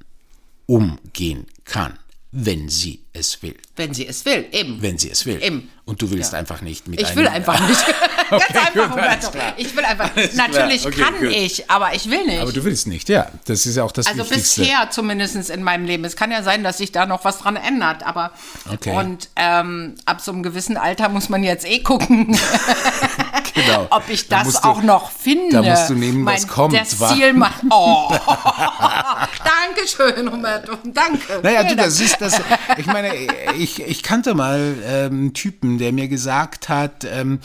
[0.66, 1.98] umgehen kann,
[2.30, 3.56] wenn sie es will.
[3.76, 4.80] Wenn sie es will, eben.
[4.80, 5.42] Wenn sie es will.
[5.42, 5.70] Eben.
[5.84, 7.84] Und du willst einfach nicht mit Ich will einfach nicht.
[8.30, 9.30] Ganz Okay, einfach, gut, Humberto.
[9.58, 10.10] Ich will einfach.
[10.16, 10.34] Alles.
[10.36, 11.28] Natürlich Okay, kann gut.
[11.30, 12.40] ich, aber ich will nicht.
[12.40, 13.26] Aber du willst nicht, ja.
[13.44, 14.62] Das ist ja auch das also Wichtigste.
[14.62, 16.04] bisher zumindest in meinem Leben.
[16.04, 18.30] Es kann ja sein, dass sich da noch was dran ändert, aber
[18.72, 18.96] Okay.
[18.96, 22.28] und ähm, ab so einem gewissen Alter muss man jetzt eh gucken,
[23.54, 23.86] Genau.
[23.90, 25.56] ob ich Da das du- auch noch finde.
[25.56, 26.96] da musst du nehmen, was mein, kommt, Das?
[27.12, 27.62] Ziel macht.
[27.68, 28.16] Oh,
[29.44, 30.72] Dankeschön, Humberto.
[30.84, 31.40] Danke.
[31.42, 32.40] Naja, du, das ist das.
[32.78, 33.01] Ich meine,
[33.58, 37.40] ich, ich kannte mal ähm, einen Typen, der mir gesagt hat, ähm,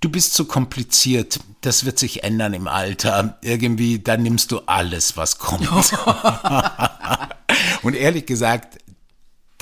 [0.00, 3.38] du bist zu kompliziert, das wird sich ändern im Alter.
[3.42, 5.68] Irgendwie, dann nimmst du alles, was kommt.
[7.82, 8.78] Und ehrlich gesagt,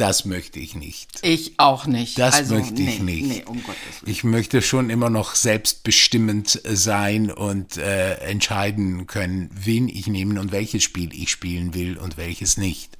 [0.01, 1.19] das möchte ich nicht.
[1.21, 2.19] Ich auch nicht.
[2.19, 3.27] Das also, möchte ich nee, nicht.
[3.27, 3.63] Nee, um.
[4.07, 10.53] Ich möchte schon immer noch selbstbestimmend sein und äh, entscheiden können, wen ich nehmen und
[10.53, 12.97] welches Spiel ich spielen will und welches nicht.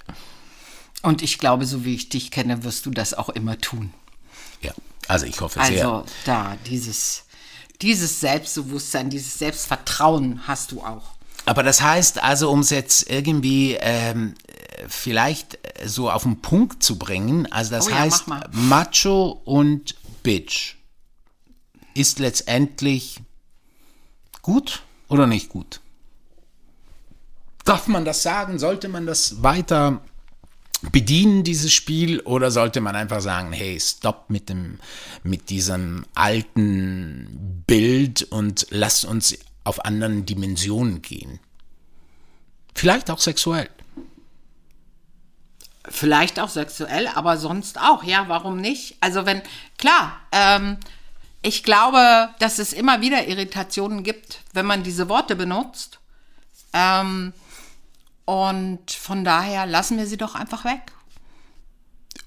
[1.01, 3.93] Und ich glaube, so wie ich dich kenne, wirst du das auch immer tun.
[4.61, 4.73] Ja,
[5.07, 5.87] also ich hoffe sehr.
[5.87, 7.23] Also da, dieses,
[7.81, 11.11] dieses Selbstbewusstsein, dieses Selbstvertrauen hast du auch.
[11.45, 14.35] Aber das heißt also, um es jetzt irgendwie ähm,
[14.87, 18.25] vielleicht so auf den Punkt zu bringen, also das Oh ja, heißt.
[18.51, 20.75] Macho und Bitch
[21.95, 23.19] ist letztendlich
[24.41, 25.81] gut oder nicht gut?
[27.65, 28.59] Darf man das sagen?
[28.59, 30.01] Sollte man das weiter
[30.91, 34.79] bedienen, dieses Spiel, oder sollte man einfach sagen, hey, stopp mit dem,
[35.23, 41.39] mit diesem alten Bild und lasst uns auf anderen Dimensionen gehen?
[42.73, 43.69] Vielleicht auch sexuell.
[45.87, 48.03] Vielleicht auch sexuell, aber sonst auch.
[48.03, 48.97] Ja, warum nicht?
[49.01, 49.41] Also wenn,
[49.77, 50.77] klar, ähm,
[51.41, 55.99] ich glaube, dass es immer wieder Irritationen gibt, wenn man diese Worte benutzt.
[56.73, 57.33] Ähm,
[58.31, 60.93] und von daher lassen wir sie doch einfach weg.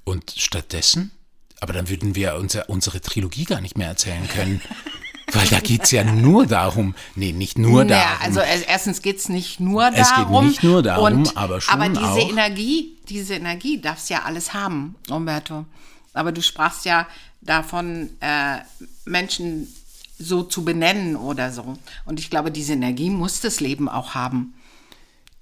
[0.05, 1.13] Und stattdessen?
[1.61, 4.61] Aber dann würden wir unser, unsere Trilogie gar nicht mehr erzählen können.
[5.33, 8.23] Weil da geht es ja nur darum, nee, nicht nur Naja, darum.
[8.27, 10.47] also erstens geht es nicht nur Es geht darum.
[10.47, 12.29] nicht nur darum, und, aber schon Aber diese auch.
[12.31, 15.65] Energie, diese Energie darfst ja alles haben, Umberto.
[16.13, 17.09] Aber du sprachst ja
[17.41, 18.59] davon, äh,
[19.07, 19.75] Menschen
[20.19, 21.79] so zu benennen oder so.
[22.05, 24.53] Und ich glaube, diese Energie muss das Leben auch haben.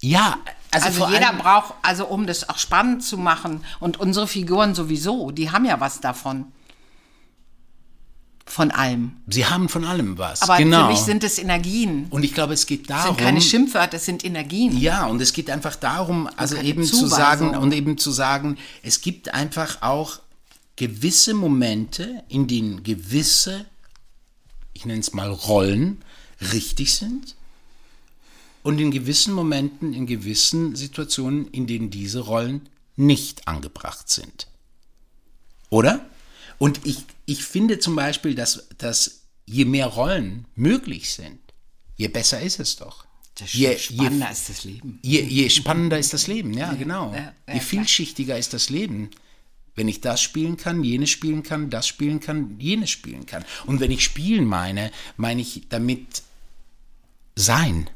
[0.03, 0.37] Ja,
[0.69, 3.63] also, Also, jeder allem, braucht, also um das auch spannend zu machen.
[3.79, 6.47] Und unsere Figuren sowieso, die haben ja was davon.
[8.45, 9.13] Von allem.
[9.27, 10.41] sie haben von allem was.
[10.41, 10.83] Aber genau.
[10.83, 12.07] für mich sind es Energien.
[12.09, 13.15] und ich glaube, es geht darum.
[13.15, 14.77] sind keine Schimpfwörter, das sind Energien.
[14.77, 17.63] Ja, und es geht einfach darum, also eben zu sagen Zuweisung.
[17.63, 20.19] und eben zu sagen, es gibt einfach auch
[20.75, 23.65] gewisse Momente, in denen gewisse,
[24.73, 26.03] ich nenne es mal Rollen,
[26.51, 27.35] richtig sind
[28.63, 34.47] und in gewissen Momenten, in gewissen Situationen, in denen diese Rollen nicht angebracht sind.
[35.69, 36.05] Oder?
[36.57, 41.39] Und ich, ich finde zum Beispiel, dass, dass je mehr Rollen möglich sind,
[41.95, 43.05] je besser ist es doch.
[43.47, 44.99] Je, Spannender ist das Leben.
[45.01, 47.11] Je, je spannender ist das Leben, ja, genau.
[47.11, 47.61] ja, ja, je klar.
[47.61, 49.09] vielschichtiger ist das Leben.
[49.75, 53.43] Wenn ich das spielen kann, jenes spielen kann, das spielen kann, jenes spielen kann.
[53.65, 56.21] Und wenn ich spielen meine, meine ich damit
[57.35, 57.89] sein.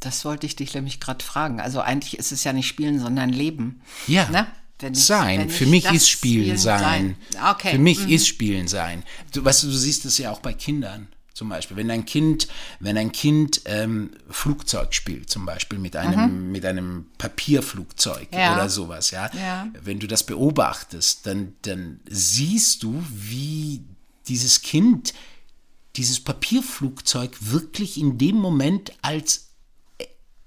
[0.00, 1.60] Das wollte ich dich nämlich gerade fragen.
[1.60, 3.82] Also eigentlich ist es ja nicht Spielen, sondern Leben.
[4.06, 4.28] Ja.
[4.30, 4.46] Ne?
[4.78, 5.50] Wenn ich- sein.
[5.50, 7.16] Für ich mich ist Spielen sein.
[7.50, 7.72] Okay.
[7.72, 8.12] Für mich mhm.
[8.12, 9.04] ist Spielen sein.
[9.32, 11.08] Du, weißt du, du siehst es ja auch bei Kindern.
[11.34, 12.48] Zum Beispiel, wenn ein Kind,
[12.80, 18.38] wenn ein Kind ähm, Flugzeug spielt, zum Beispiel mit einem, mit einem Papierflugzeug Mhm.
[18.38, 18.54] Ja.
[18.54, 19.30] oder sowas, ja.
[19.34, 19.68] Ja.
[19.82, 23.82] Wenn du das beobachtest, dann, dann siehst du, wie
[24.28, 25.14] dieses Kind
[25.96, 29.49] dieses Papierflugzeug wirklich in dem Moment als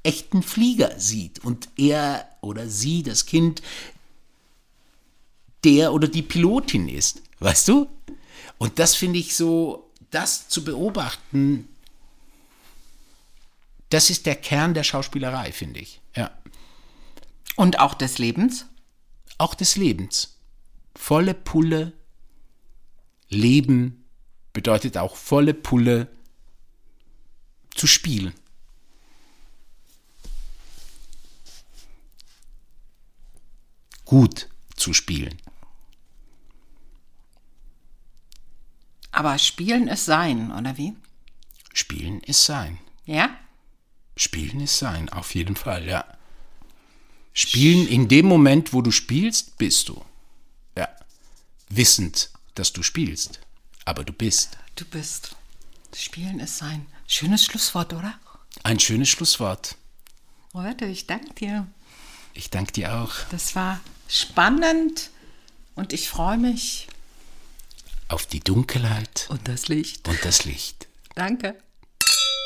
[0.04, 3.62] echten Flieger sieht und er oder sie, das Kind,
[5.64, 7.88] der oder die Pilotin ist, weißt du?
[8.58, 11.68] Und das finde ich so, das zu beobachten,
[13.90, 16.02] das ist der Kern der Schauspielerei, finde ich.
[16.16, 16.32] Ja.
[17.56, 18.66] Und auch des Lebens.
[19.38, 20.38] Auch des Lebens.
[20.96, 21.94] Volle Pulle
[23.30, 24.04] Leben
[24.54, 26.08] bedeutet auch volle Pulle
[27.76, 28.34] zu spielen.
[34.14, 35.42] Gut zu spielen.
[39.12, 40.94] Aber Spielen ist Sein, oder wie?
[41.74, 42.78] Spielen ist sein.
[43.08, 43.36] Ja?
[44.16, 46.06] Spielen ist sein, auf jeden Fall, ja.
[47.34, 50.06] Spielen in dem Moment, wo du spielst, bist du.
[50.78, 50.90] Ja.
[51.70, 53.40] Wissend, dass du spielst.
[53.84, 54.60] Aber du bist.
[54.76, 55.36] Du bist.
[55.96, 56.86] Spielen ist Sein.
[57.08, 58.14] Schönes Schlusswort, oder?
[58.62, 59.76] Ein schönes Schlusswort.
[60.54, 61.68] Roberto, ich danke dir.
[62.36, 63.16] Ich danke dir auch.
[63.32, 65.10] Das war spannend
[65.76, 66.88] und ich freue mich.
[68.10, 70.08] Auf die Dunkelheit Und das Licht.
[70.08, 70.88] und das Licht.
[71.16, 71.56] Danke.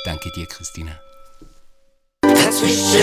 [0.06, 0.98] Danke dir, Christina.
[2.22, 3.02] Dazwischen,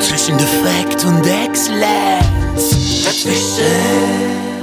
[0.00, 2.70] zwischen Defekt und Exzellenz.
[3.04, 4.53] Dazwischen,